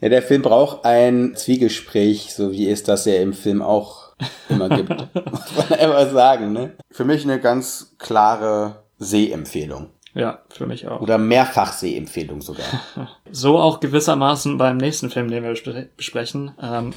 Ja, 0.00 0.08
der 0.08 0.22
Film 0.22 0.42
braucht 0.42 0.84
ein 0.84 1.34
Zwiegespräch, 1.36 2.34
so 2.34 2.50
wie 2.50 2.68
es 2.68 2.82
das 2.82 3.04
ja 3.04 3.14
im 3.16 3.32
Film 3.32 3.62
auch 3.62 4.14
immer 4.48 4.68
gibt. 4.68 4.90
muss 5.30 5.68
man 5.70 5.78
einfach 5.78 6.10
sagen, 6.10 6.52
ne? 6.52 6.72
Für 6.90 7.04
mich 7.04 7.24
eine 7.24 7.40
ganz 7.40 7.94
klare 7.98 8.82
Sehempfehlung. 8.98 9.90
Ja, 10.14 10.42
für 10.50 10.66
mich 10.66 10.86
auch. 10.88 11.00
Oder 11.00 11.16
Mehrfachsehempfehlung 11.16 12.42
sogar. 12.42 12.66
so 13.30 13.58
auch 13.58 13.80
gewissermaßen 13.80 14.58
beim 14.58 14.76
nächsten 14.76 15.08
Film, 15.08 15.30
den 15.30 15.42
wir 15.42 15.54
besprechen. 15.96 16.52
Ähm, 16.60 16.92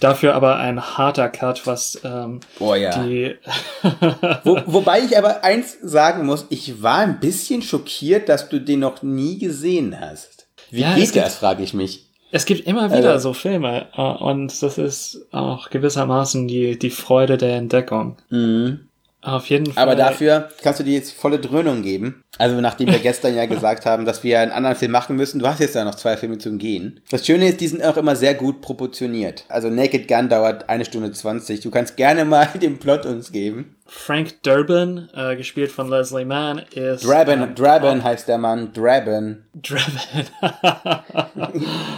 dafür 0.00 0.34
aber 0.34 0.56
ein 0.56 0.80
harter 0.80 1.28
Cut, 1.28 1.66
was 1.66 2.00
ähm, 2.04 2.40
oh, 2.58 2.74
ja. 2.74 3.02
die. 3.02 3.36
Wo, 4.44 4.60
wobei 4.64 5.00
ich 5.00 5.18
aber 5.18 5.44
eins 5.44 5.76
sagen 5.82 6.24
muss, 6.24 6.46
ich 6.48 6.82
war 6.82 6.98
ein 6.98 7.20
bisschen 7.20 7.60
schockiert, 7.60 8.30
dass 8.30 8.48
du 8.48 8.60
den 8.60 8.80
noch 8.80 9.02
nie 9.02 9.38
gesehen 9.38 9.98
hast. 10.00 10.48
Wie 10.70 10.82
ja, 10.82 10.94
geht 10.94 11.16
das, 11.16 11.36
frage 11.36 11.62
ich 11.62 11.74
mich. 11.74 12.08
Es 12.30 12.44
gibt 12.44 12.66
immer 12.66 12.90
wieder 12.90 13.12
also, 13.12 13.30
so 13.30 13.32
Filme 13.34 13.88
äh, 13.94 14.02
und 14.02 14.62
das 14.62 14.78
ist 14.78 15.26
auch 15.32 15.70
gewissermaßen 15.70 16.46
die, 16.46 16.78
die 16.78 16.90
Freude 16.90 17.36
der 17.36 17.56
Entdeckung. 17.56 18.16
Mhm. 18.30 18.87
Auf 19.20 19.46
jeden 19.46 19.72
Fall. 19.72 19.82
Aber 19.82 19.96
dafür 19.96 20.48
kannst 20.62 20.78
du 20.78 20.84
dir 20.84 20.94
jetzt 20.94 21.12
volle 21.12 21.38
Dröhnung 21.40 21.82
geben. 21.82 22.22
Also 22.38 22.60
nachdem 22.60 22.88
wir 22.88 23.00
gestern 23.00 23.34
ja 23.34 23.46
gesagt 23.46 23.84
haben, 23.84 24.04
dass 24.04 24.22
wir 24.22 24.38
einen 24.40 24.52
anderen 24.52 24.76
Film 24.76 24.92
machen 24.92 25.16
müssen, 25.16 25.40
du 25.40 25.46
hast 25.48 25.60
jetzt 25.60 25.74
ja 25.74 25.84
noch 25.84 25.96
zwei 25.96 26.16
Filme 26.16 26.38
zum 26.38 26.58
Gehen. 26.58 27.00
Das 27.10 27.26
Schöne 27.26 27.48
ist, 27.48 27.60
die 27.60 27.66
sind 27.66 27.84
auch 27.84 27.96
immer 27.96 28.14
sehr 28.14 28.34
gut 28.34 28.60
proportioniert. 28.60 29.44
Also 29.48 29.70
Naked 29.70 30.06
Gun 30.06 30.28
dauert 30.28 30.68
eine 30.68 30.84
Stunde 30.84 31.10
zwanzig. 31.12 31.60
Du 31.60 31.70
kannst 31.70 31.96
gerne 31.96 32.24
mal 32.24 32.46
den 32.62 32.78
Plot 32.78 33.06
uns 33.06 33.32
geben. 33.32 33.76
Frank 33.90 34.42
Durbin, 34.42 35.08
äh, 35.14 35.34
gespielt 35.34 35.72
von 35.72 35.88
Leslie 35.88 36.26
Mann, 36.26 36.60
ist. 36.74 37.06
Draben, 37.06 37.42
ähm, 37.42 37.54
Draben 37.54 38.04
heißt 38.04 38.28
der 38.28 38.36
Mann. 38.36 38.70
Draben. 38.74 39.46
Draben. 39.54 40.26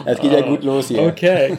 das 0.04 0.20
geht 0.20 0.32
oh, 0.32 0.36
ja 0.36 0.40
gut 0.42 0.62
los 0.62 0.86
hier. 0.86 1.02
Okay. 1.02 1.58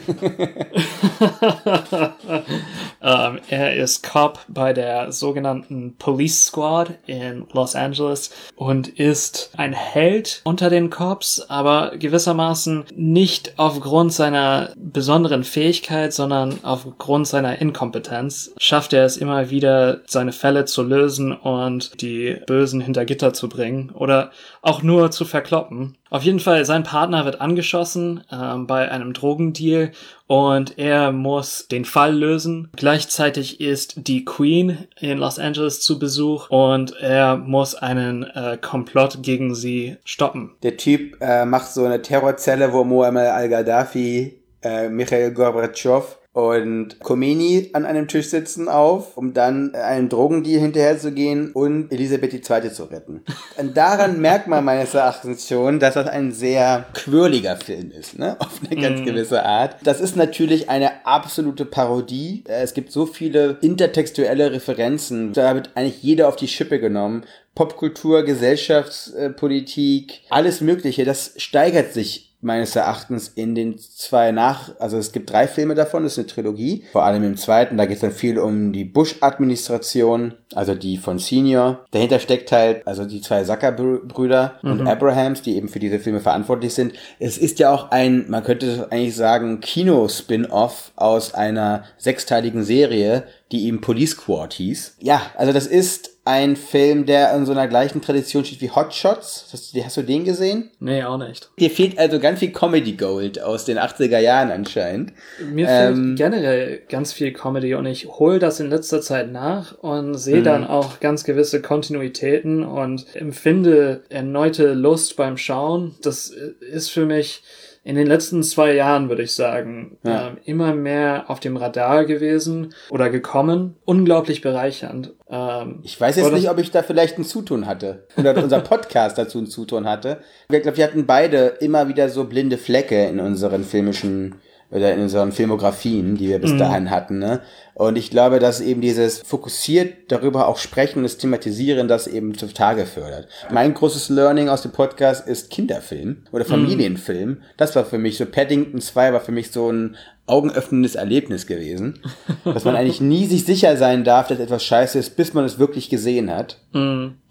ähm, 3.02 3.40
er 3.48 3.76
ist 3.76 4.02
Cop 4.08 4.40
bei 4.48 4.72
der 4.72 5.12
sogenannten 5.12 5.96
Police 5.98 6.46
Squad 6.46 6.94
in 7.06 7.46
Los 7.52 7.74
Angeles 7.74 8.30
und 8.56 8.88
ist 8.88 9.50
ein 9.56 9.74
Held 9.74 10.40
unter 10.44 10.70
den 10.70 10.88
Cops, 10.88 11.44
aber 11.48 11.92
gewissermaßen 11.98 12.84
nicht 12.94 13.52
aufgrund 13.58 14.12
seiner 14.12 14.72
besonderen 14.76 15.44
Fähigkeit, 15.44 16.12
sondern 16.12 16.58
aufgrund 16.62 17.28
seiner 17.28 17.60
Inkompetenz 17.60 18.52
schafft 18.56 18.92
er 18.92 19.04
es 19.04 19.16
immer 19.16 19.50
wieder, 19.50 20.00
seine 20.06 20.21
Fälle 20.30 20.64
zu 20.66 20.84
lösen 20.84 21.32
und 21.32 22.00
die 22.00 22.36
Bösen 22.46 22.80
hinter 22.80 23.04
Gitter 23.04 23.32
zu 23.32 23.48
bringen 23.48 23.90
oder 23.90 24.30
auch 24.60 24.84
nur 24.84 25.10
zu 25.10 25.24
verkloppen. 25.24 25.96
Auf 26.10 26.22
jeden 26.22 26.38
Fall, 26.38 26.64
sein 26.64 26.84
Partner 26.84 27.24
wird 27.24 27.40
angeschossen 27.40 28.22
ähm, 28.30 28.68
bei 28.68 28.88
einem 28.90 29.14
Drogendeal 29.14 29.90
und 30.28 30.78
er 30.78 31.10
muss 31.10 31.66
den 31.66 31.84
Fall 31.84 32.14
lösen. 32.14 32.70
Gleichzeitig 32.76 33.60
ist 33.60 34.06
die 34.06 34.24
Queen 34.24 34.86
in 35.00 35.18
Los 35.18 35.40
Angeles 35.40 35.80
zu 35.80 35.98
Besuch 35.98 36.50
und 36.50 36.94
er 37.00 37.36
muss 37.36 37.74
einen 37.74 38.22
äh, 38.22 38.58
Komplott 38.60 39.22
gegen 39.22 39.54
sie 39.54 39.96
stoppen. 40.04 40.52
Der 40.62 40.76
Typ 40.76 41.16
äh, 41.20 41.44
macht 41.44 41.72
so 41.72 41.84
eine 41.84 42.02
Terrorzelle, 42.02 42.72
wo 42.72 42.84
Muammar 42.84 43.32
al-Gaddafi, 43.32 44.38
äh, 44.62 44.88
Michael 44.88 45.32
Gorbatschow 45.32 46.18
und 46.34 46.98
Khomeini 47.00 47.70
an 47.74 47.84
einem 47.84 48.08
Tisch 48.08 48.28
sitzen 48.28 48.68
auf, 48.68 49.18
um 49.18 49.34
dann 49.34 49.74
einem 49.74 50.08
Drogendeal 50.08 50.62
hinterherzugehen 50.62 51.52
und 51.52 51.92
Elisabeth 51.92 52.32
II. 52.32 52.72
zu 52.72 52.84
retten. 52.84 53.22
Und 53.58 53.76
daran 53.76 54.20
merkt 54.20 54.48
man 54.48 54.64
meines 54.64 54.94
Erachtens 54.94 55.46
schon, 55.46 55.78
dass 55.78 55.94
das 55.94 56.08
ein 56.08 56.32
sehr 56.32 56.86
quirliger 56.94 57.56
Film 57.56 57.90
ist, 57.90 58.18
ne? 58.18 58.36
Auf 58.40 58.60
eine 58.68 58.80
ganz 58.80 59.02
mm. 59.02 59.04
gewisse 59.04 59.44
Art. 59.44 59.76
Das 59.84 60.00
ist 60.00 60.16
natürlich 60.16 60.70
eine 60.70 61.04
absolute 61.04 61.66
Parodie. 61.66 62.44
Es 62.46 62.72
gibt 62.72 62.92
so 62.92 63.04
viele 63.04 63.58
intertextuelle 63.60 64.52
Referenzen. 64.52 65.34
Da 65.34 65.54
wird 65.54 65.72
eigentlich 65.74 66.02
jeder 66.02 66.28
auf 66.28 66.36
die 66.36 66.48
Schippe 66.48 66.80
genommen. 66.80 67.24
Popkultur, 67.54 68.22
Gesellschaftspolitik, 68.22 70.22
alles 70.30 70.62
Mögliche. 70.62 71.04
Das 71.04 71.34
steigert 71.36 71.92
sich 71.92 72.31
meines 72.42 72.74
Erachtens 72.74 73.28
in 73.28 73.54
den 73.54 73.78
zwei 73.78 74.32
nach, 74.32 74.78
also 74.80 74.98
es 74.98 75.12
gibt 75.12 75.30
drei 75.30 75.46
Filme 75.46 75.74
davon, 75.74 76.02
das 76.02 76.12
ist 76.12 76.18
eine 76.18 76.26
Trilogie. 76.26 76.84
Vor 76.92 77.04
allem 77.04 77.22
im 77.22 77.36
zweiten, 77.36 77.76
da 77.76 77.86
geht 77.86 77.96
es 77.96 78.00
dann 78.00 78.10
viel 78.10 78.38
um 78.38 78.72
die 78.72 78.84
Bush-Administration, 78.84 80.34
also 80.54 80.74
die 80.74 80.98
von 80.98 81.20
Senior. 81.20 81.84
Dahinter 81.92 82.18
steckt 82.18 82.50
halt, 82.50 82.86
also 82.86 83.04
die 83.04 83.20
zwei 83.20 83.44
Zucker-Brüder 83.44 84.54
mhm. 84.62 84.70
und 84.72 84.88
Abrahams, 84.88 85.42
die 85.42 85.56
eben 85.56 85.68
für 85.68 85.78
diese 85.78 86.00
Filme 86.00 86.20
verantwortlich 86.20 86.74
sind. 86.74 86.94
Es 87.20 87.38
ist 87.38 87.60
ja 87.60 87.72
auch 87.72 87.92
ein, 87.92 88.26
man 88.28 88.42
könnte 88.42 88.88
eigentlich 88.90 89.16
sagen, 89.16 89.60
Kino-Spin-Off 89.60 90.92
aus 90.96 91.34
einer 91.34 91.84
sechsteiligen 91.96 92.64
Serie, 92.64 93.24
die 93.52 93.66
eben 93.66 93.80
Police 93.80 94.12
Squad 94.12 94.54
hieß. 94.54 94.96
Ja, 95.00 95.22
also 95.36 95.52
das 95.52 95.66
ist 95.66 96.11
ein 96.24 96.54
Film, 96.54 97.04
der 97.04 97.34
in 97.34 97.46
so 97.46 97.52
einer 97.52 97.66
gleichen 97.66 98.00
Tradition 98.00 98.44
steht 98.44 98.60
wie 98.60 98.70
Hot 98.70 98.94
Shots. 98.94 99.48
Hast, 99.52 99.74
hast 99.74 99.96
du 99.96 100.02
den 100.02 100.24
gesehen? 100.24 100.70
Nee, 100.78 101.02
auch 101.02 101.18
nicht. 101.18 101.50
Hier 101.58 101.70
fehlt 101.70 101.98
also 101.98 102.20
ganz 102.20 102.38
viel 102.38 102.52
Comedy 102.52 102.92
Gold 102.92 103.42
aus 103.42 103.64
den 103.64 103.76
80er 103.76 104.18
Jahren 104.18 104.52
anscheinend. 104.52 105.12
Mir 105.40 105.66
ähm, 105.68 106.16
fehlt 106.16 106.18
generell 106.18 106.82
ganz 106.88 107.12
viel 107.12 107.32
Comedy 107.32 107.74
und 107.74 107.86
ich 107.86 108.06
hole 108.06 108.38
das 108.38 108.60
in 108.60 108.70
letzter 108.70 109.00
Zeit 109.00 109.32
nach 109.32 109.76
und 109.78 110.14
sehe 110.14 110.40
mhm. 110.40 110.44
dann 110.44 110.66
auch 110.66 111.00
ganz 111.00 111.24
gewisse 111.24 111.60
Kontinuitäten 111.60 112.62
und 112.62 113.06
empfinde 113.16 114.04
erneute 114.08 114.74
Lust 114.74 115.16
beim 115.16 115.36
Schauen. 115.36 115.96
Das 116.02 116.28
ist 116.28 116.90
für 116.90 117.04
mich 117.04 117.42
in 117.84 117.96
den 117.96 118.06
letzten 118.06 118.42
zwei 118.44 118.74
Jahren, 118.74 119.08
würde 119.08 119.22
ich 119.24 119.32
sagen, 119.32 119.98
Ja. 120.04 120.28
ähm, 120.28 120.36
immer 120.44 120.72
mehr 120.74 121.24
auf 121.28 121.40
dem 121.40 121.56
Radar 121.56 122.04
gewesen 122.04 122.74
oder 122.90 123.10
gekommen. 123.10 123.74
Unglaublich 123.84 124.40
bereichernd. 124.40 125.12
Ähm, 125.28 125.80
Ich 125.82 126.00
weiß 126.00 126.16
jetzt 126.16 126.32
nicht, 126.32 126.48
ob 126.48 126.58
ich 126.58 126.70
da 126.70 126.82
vielleicht 126.82 127.18
ein 127.18 127.24
Zutun 127.24 127.66
hatte. 127.66 128.06
Oder 128.16 128.36
unser 128.42 128.60
Podcast 128.72 129.18
dazu 129.18 129.38
ein 129.38 129.46
Zutun 129.46 129.88
hatte. 129.88 130.18
Ich 130.50 130.62
glaube, 130.62 130.76
wir 130.76 130.84
hatten 130.84 131.06
beide 131.06 131.46
immer 131.60 131.88
wieder 131.88 132.08
so 132.08 132.24
blinde 132.24 132.56
Flecke 132.58 133.04
in 133.06 133.18
unseren 133.18 133.64
filmischen 133.64 134.36
oder 134.72 134.92
in 134.94 135.00
unseren 135.00 135.32
Filmografien, 135.32 136.16
die 136.16 136.28
wir 136.28 136.38
bis 136.38 136.56
dahin 136.56 136.90
hatten. 136.90 137.18
Ne? 137.18 137.40
Und 137.74 137.96
ich 137.96 138.10
glaube, 138.10 138.38
dass 138.38 138.60
eben 138.60 138.80
dieses 138.80 139.18
fokussiert 139.18 140.10
darüber 140.10 140.48
auch 140.48 140.56
sprechen 140.56 140.98
und 140.98 141.02
das 141.04 141.18
Thematisieren 141.18 141.88
das 141.88 142.06
eben 142.06 142.36
zutage 142.36 142.86
fördert. 142.86 143.28
Mein 143.50 143.74
großes 143.74 144.08
Learning 144.08 144.48
aus 144.48 144.62
dem 144.62 144.72
Podcast 144.72 145.28
ist 145.28 145.50
Kinderfilm 145.50 146.22
oder 146.32 146.44
Familienfilm. 146.44 147.42
Das 147.58 147.76
war 147.76 147.84
für 147.84 147.98
mich 147.98 148.16
so, 148.16 148.24
Paddington 148.24 148.80
2 148.80 149.12
war 149.12 149.20
für 149.20 149.32
mich 149.32 149.50
so 149.50 149.70
ein 149.70 149.96
augenöffnendes 150.32 150.94
Erlebnis 150.94 151.46
gewesen, 151.46 152.00
dass 152.44 152.64
man 152.64 152.74
eigentlich 152.74 153.00
nie 153.00 153.26
sich 153.26 153.44
sicher 153.44 153.76
sein 153.76 154.02
darf, 154.02 154.28
dass 154.28 154.38
etwas 154.38 154.64
scheiße 154.64 154.98
ist, 154.98 155.16
bis 155.16 155.34
man 155.34 155.44
es 155.44 155.58
wirklich 155.58 155.90
gesehen 155.90 156.30
hat. 156.30 156.58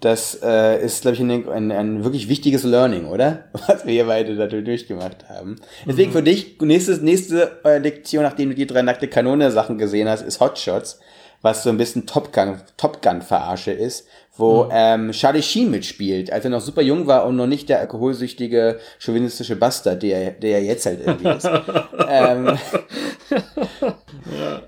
Das 0.00 0.38
äh, 0.42 0.84
ist, 0.84 1.02
glaube 1.02 1.16
ich, 1.16 1.20
ein, 1.20 1.48
ein, 1.48 1.72
ein 1.72 2.04
wirklich 2.04 2.28
wichtiges 2.28 2.62
Learning, 2.62 3.06
oder? 3.06 3.44
Was 3.66 3.84
wir 3.84 3.92
hier 3.92 4.06
beide 4.06 4.34
natürlich 4.34 4.64
durchgemacht 4.64 5.28
haben. 5.28 5.56
Deswegen 5.86 6.12
für 6.12 6.22
dich, 6.22 6.60
nächstes, 6.60 7.00
nächste 7.00 7.50
äh, 7.64 7.78
Lektion, 7.78 8.22
nachdem 8.22 8.50
du 8.50 8.54
die 8.54 8.66
drei 8.66 8.82
nackte 8.82 9.08
Kanone-Sachen 9.08 9.78
gesehen 9.78 10.08
hast, 10.08 10.22
ist 10.22 10.40
Hotshots, 10.40 11.00
was 11.42 11.64
so 11.64 11.70
ein 11.70 11.76
bisschen 11.76 12.06
Top 12.06 12.32
Gun, 12.32 12.60
Top 12.76 13.02
Gun-Verarsche 13.02 13.72
ist, 13.72 14.06
wo 14.36 14.68
ähm, 14.72 15.12
Charlie 15.12 15.42
Sheen 15.42 15.70
mitspielt, 15.70 16.32
als 16.32 16.44
er 16.44 16.50
noch 16.50 16.60
super 16.60 16.82
jung 16.82 17.06
war 17.06 17.26
und 17.26 17.36
noch 17.36 17.46
nicht 17.46 17.68
der 17.68 17.80
alkoholsüchtige, 17.80 18.78
chauvinistische 18.98 19.56
Bastard, 19.56 20.02
der, 20.02 20.30
der 20.30 20.58
er 20.58 20.64
jetzt 20.64 20.86
halt 20.86 21.00
irgendwie 21.06 21.28
ist. 21.28 21.48
ähm, 22.08 22.58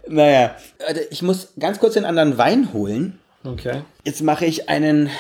Naja, 0.08 0.54
also 0.86 1.00
ich 1.10 1.22
muss 1.22 1.54
ganz 1.58 1.78
kurz 1.78 1.94
den 1.94 2.04
anderen 2.04 2.36
Wein 2.38 2.72
holen. 2.72 3.18
okay. 3.44 3.82
Jetzt 4.04 4.22
mache 4.22 4.46
ich 4.46 4.68
einen 4.68 5.10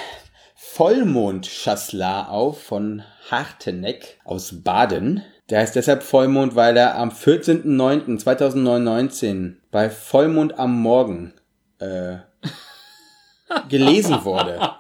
Vollmond-Chasselas 0.56 2.28
auf 2.28 2.62
von 2.62 3.02
Harteneck 3.30 4.18
aus 4.24 4.62
Baden. 4.62 5.22
Der 5.50 5.60
heißt 5.60 5.76
deshalb 5.76 6.02
Vollmond, 6.02 6.56
weil 6.56 6.76
er 6.76 6.96
am 6.96 7.10
14.09.2019 7.10 9.54
bei 9.70 9.90
Vollmond 9.90 10.58
am 10.58 10.80
Morgen 10.80 11.34
äh, 11.78 12.16
gelesen 13.68 14.24
wurde. 14.24 14.58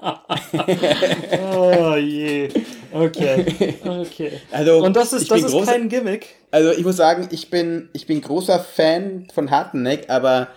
Oh 1.56 1.94
je. 1.96 2.48
Okay. 2.92 3.44
Okay. 3.84 4.32
Also, 4.50 4.84
Und 4.84 4.96
das 4.96 5.12
ist, 5.12 5.30
das 5.30 5.42
ist 5.42 5.52
großer- 5.52 5.66
kein 5.66 5.88
Gimmick. 5.88 6.26
Also 6.50 6.70
ich 6.72 6.84
muss 6.84 6.96
sagen, 6.96 7.28
ich 7.30 7.50
bin, 7.50 7.88
ich 7.92 8.06
bin 8.06 8.20
großer 8.20 8.58
Fan 8.60 9.26
von 9.34 9.50
Harteneck, 9.50 10.08
aber 10.08 10.48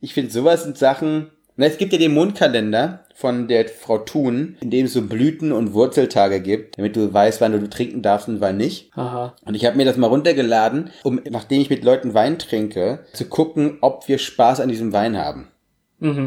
ich 0.00 0.14
finde 0.14 0.30
sowas 0.30 0.64
sind 0.64 0.78
Sachen. 0.78 1.30
Na, 1.56 1.66
es 1.66 1.76
gibt 1.78 1.92
ja 1.92 1.98
den 1.98 2.14
Mondkalender 2.14 3.04
von 3.14 3.48
der 3.48 3.66
Frau 3.68 3.98
Thun, 3.98 4.56
in 4.60 4.70
dem 4.70 4.86
es 4.86 4.92
so 4.92 5.02
Blüten- 5.02 5.50
und 5.50 5.72
Wurzeltage 5.74 6.40
gibt, 6.40 6.78
damit 6.78 6.94
du 6.94 7.12
weißt, 7.12 7.40
wann 7.40 7.50
du 7.52 7.68
trinken 7.68 8.00
darfst 8.00 8.28
und 8.28 8.40
wann 8.40 8.56
nicht. 8.58 8.96
Aha. 8.96 9.34
Und 9.44 9.54
ich 9.56 9.64
habe 9.66 9.76
mir 9.76 9.84
das 9.84 9.96
mal 9.96 10.06
runtergeladen, 10.06 10.90
um, 11.02 11.20
nachdem 11.28 11.60
ich 11.60 11.68
mit 11.68 11.82
Leuten 11.82 12.14
Wein 12.14 12.38
trinke, 12.38 13.00
zu 13.12 13.24
gucken, 13.24 13.78
ob 13.80 14.06
wir 14.06 14.18
Spaß 14.18 14.60
an 14.60 14.68
diesem 14.68 14.92
Wein 14.92 15.16
haben. 15.18 15.48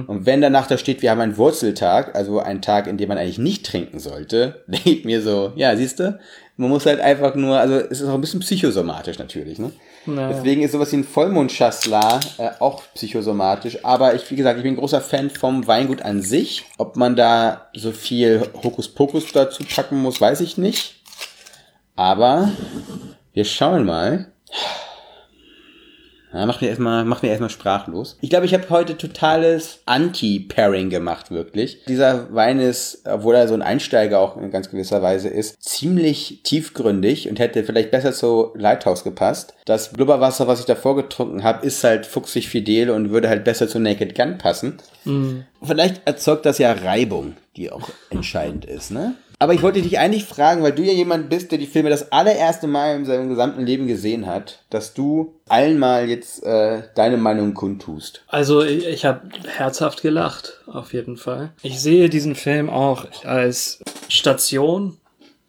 Und 0.08 0.26
wenn 0.26 0.42
danach 0.42 0.68
da 0.68 0.78
steht, 0.78 1.02
wir 1.02 1.12
haben 1.12 1.22
einen 1.22 1.38
Wurzeltag, 1.38 2.16
also 2.16 2.40
einen 2.40 2.62
Tag, 2.62 2.88
in 2.88 2.98
dem 2.98 3.08
man 3.08 3.18
eigentlich 3.18 3.40
nicht 3.40 3.66
trinken 3.66 4.00
sollte, 4.00 4.64
denke 4.68 4.90
ich 4.90 5.06
mir 5.06 5.22
so, 5.22 5.54
ja, 5.56 5.76
siehst 5.76 6.00
du, 6.00 6.20
man 6.58 6.70
muss 6.70 6.86
halt 6.86 7.00
einfach 7.00 7.36
nur, 7.36 7.58
also 7.58 7.76
es 7.76 8.02
ist 8.02 8.08
auch 8.08 8.16
ein 8.16 8.22
bisschen 8.22 8.42
psychosomatisch 8.42 9.18
natürlich, 9.18 9.60
ne? 9.60 9.72
Naja. 10.06 10.30
Deswegen 10.36 10.64
ist 10.64 10.72
sowas 10.72 10.92
wie 10.92 10.98
ein 10.98 11.04
Vollmond-Chasselas 11.04 12.40
äh, 12.40 12.50
auch 12.60 12.82
psychosomatisch. 12.96 13.86
Aber 13.86 14.16
ich, 14.16 14.30
wie 14.32 14.36
gesagt, 14.36 14.58
ich 14.58 14.64
bin 14.64 14.74
ein 14.74 14.78
großer 14.78 15.02
Fan 15.02 15.30
vom 15.30 15.68
Weingut 15.68 16.02
an 16.02 16.22
sich. 16.22 16.66
Ob 16.78 16.96
man 16.96 17.16
da 17.16 17.68
so 17.76 17.92
viel 17.92 18.48
Hokuspokus 18.64 19.32
dazu 19.32 19.64
packen 19.64 20.02
muss, 20.02 20.20
weiß 20.20 20.42
ich 20.42 20.58
nicht. 20.58 20.96
Aber 21.96 22.52
wir 23.34 23.46
schauen 23.46 23.86
mal. 23.86 24.32
Ja, 26.34 26.46
macht 26.46 26.62
mir 26.62 26.70
erstmal, 26.70 27.04
macht 27.04 27.24
mir 27.24 27.30
erstmal 27.30 27.50
sprachlos. 27.50 28.18
Ich 28.22 28.30
glaube, 28.30 28.46
ich 28.46 28.54
habe 28.54 28.70
heute 28.70 28.98
totales 28.98 29.80
Anti-Pairing 29.86 30.90
gemacht, 30.90 31.32
wirklich. 31.32 31.84
Dieser 31.88 32.34
Wein 32.34 32.60
ist, 32.60 33.04
obwohl 33.06 33.36
er 33.36 33.48
so 33.48 33.54
ein 33.54 33.62
Einsteiger 33.62 34.20
auch 34.20 34.38
in 34.38 34.50
ganz 34.52 34.70
gewisser 34.70 35.02
Weise 35.02 35.28
ist, 35.28 35.62
ziemlich 35.62 36.40
tiefgründig 36.44 37.30
und 37.30 37.40
hätte 37.40 37.64
vielleicht 37.64 37.92
besser 37.92 38.14
zu 38.14 38.52
Lighthouse 38.56 39.04
gepasst. 39.04 39.54
Das 39.66 39.92
Blubberwasser, 39.92 40.48
was 40.48 40.62
ich 40.62 40.66
davor 40.66 40.96
getrunken 40.96 41.44
habe, 41.44 41.66
ist 41.66 41.84
halt 41.84 42.06
fuchsig 42.06 42.48
fidel 42.48 42.90
und 42.92 43.12
würde 43.12 43.30
halt 43.30 43.44
besser 43.44 43.68
zu 43.68 43.80
Naked 43.80 44.16
Gun 44.16 44.38
passen. 44.38 44.78
Vielleicht 45.62 46.02
erzeugt 46.06 46.46
das 46.46 46.58
ja 46.60 46.72
Reibung, 46.72 47.36
die 47.58 47.72
auch 47.72 47.90
entscheidend 48.10 48.66
ist, 48.66 48.92
ne? 48.92 49.16
Aber 49.42 49.56
ich 49.56 49.64
wollte 49.64 49.82
dich 49.82 49.98
eigentlich 49.98 50.26
fragen, 50.26 50.62
weil 50.62 50.72
du 50.72 50.84
ja 50.84 50.94
jemand 50.94 51.32
bist, 51.32 51.52
der 51.52 51.58
die 51.58 51.66
Filme 51.66 51.90
das 51.90 52.12
allererste 52.12 52.68
Mal 52.68 52.96
in 52.96 53.06
seinem 53.06 53.28
gesamten 53.28 53.66
Leben 53.66 53.88
gesehen 53.88 54.28
hat, 54.28 54.60
dass 54.70 54.94
du 54.94 55.34
allen 55.50 55.80
mal 55.80 56.08
jetzt 56.08 56.44
äh, 56.44 56.84
deine 56.94 57.18
Meinung 57.18 57.56
kundtust. 57.56 58.24
Also 58.28 58.62
ich, 58.62 58.86
ich 58.86 59.04
habe 59.04 59.22
herzhaft 59.48 60.04
gelacht, 60.04 60.62
auf 60.68 60.94
jeden 60.94 61.18
Fall. 61.18 61.54
Ich 61.64 61.82
sehe 61.82 62.08
diesen 62.08 62.36
Film 62.36 62.70
auch 62.70 63.08
als 63.24 63.80
Station 64.10 64.98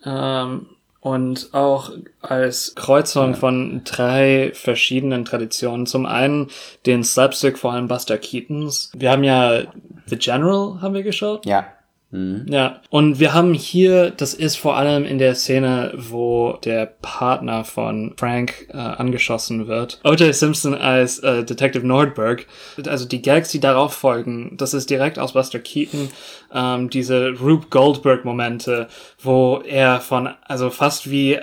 ähm, 0.07 0.69
und 1.01 1.51
auch 1.53 1.91
als 2.23 2.75
Kreuzung 2.75 3.35
von 3.35 3.83
drei 3.85 4.53
verschiedenen 4.55 5.27
Traditionen. 5.27 5.85
Zum 5.85 6.07
einen 6.07 6.49
den 6.87 7.05
Slapstick, 7.05 7.59
vor 7.59 7.75
allem 7.75 7.89
Buster 7.89 8.17
Keatons. 8.17 8.91
Wir 8.97 9.11
haben 9.11 9.23
ja 9.23 9.65
The 10.07 10.17
General, 10.17 10.81
haben 10.81 10.95
wir 10.95 11.03
geschaut. 11.03 11.45
Ja. 11.45 11.67
Ja, 12.47 12.81
und 12.91 13.21
wir 13.21 13.33
haben 13.33 13.55
hier, 13.55 14.11
das 14.11 14.35
ist 14.35 14.57
vor 14.57 14.77
allem 14.77 15.05
in 15.05 15.19
der 15.19 15.35
Szene, 15.35 15.95
wo 15.97 16.59
der 16.63 16.85
Partner 17.01 17.65
von 17.65 18.13
Frank 18.19 18.69
äh, 18.69 18.77
angeschossen 18.77 19.67
wird. 19.67 19.99
O.J. 20.05 20.35
Simpson 20.35 20.75
als 20.75 21.21
äh, 21.21 21.43
Detective 21.43 21.87
Nordberg. 21.87 22.47
Also 22.87 23.07
die 23.07 23.23
Gags, 23.23 23.51
die 23.51 23.61
darauf 23.61 23.95
folgen, 23.95 24.57
das 24.59 24.75
ist 24.75 24.91
direkt 24.91 25.19
aus 25.19 25.33
Buster 25.33 25.59
Keaton. 25.59 26.11
Ähm, 26.55 26.91
diese 26.91 27.39
Rube 27.39 27.67
Goldberg-Momente, 27.71 28.89
wo 29.21 29.63
er 29.65 30.01
von, 30.01 30.31
also 30.43 30.71
fast 30.71 31.11
wie 31.11 31.35
äh, 31.35 31.39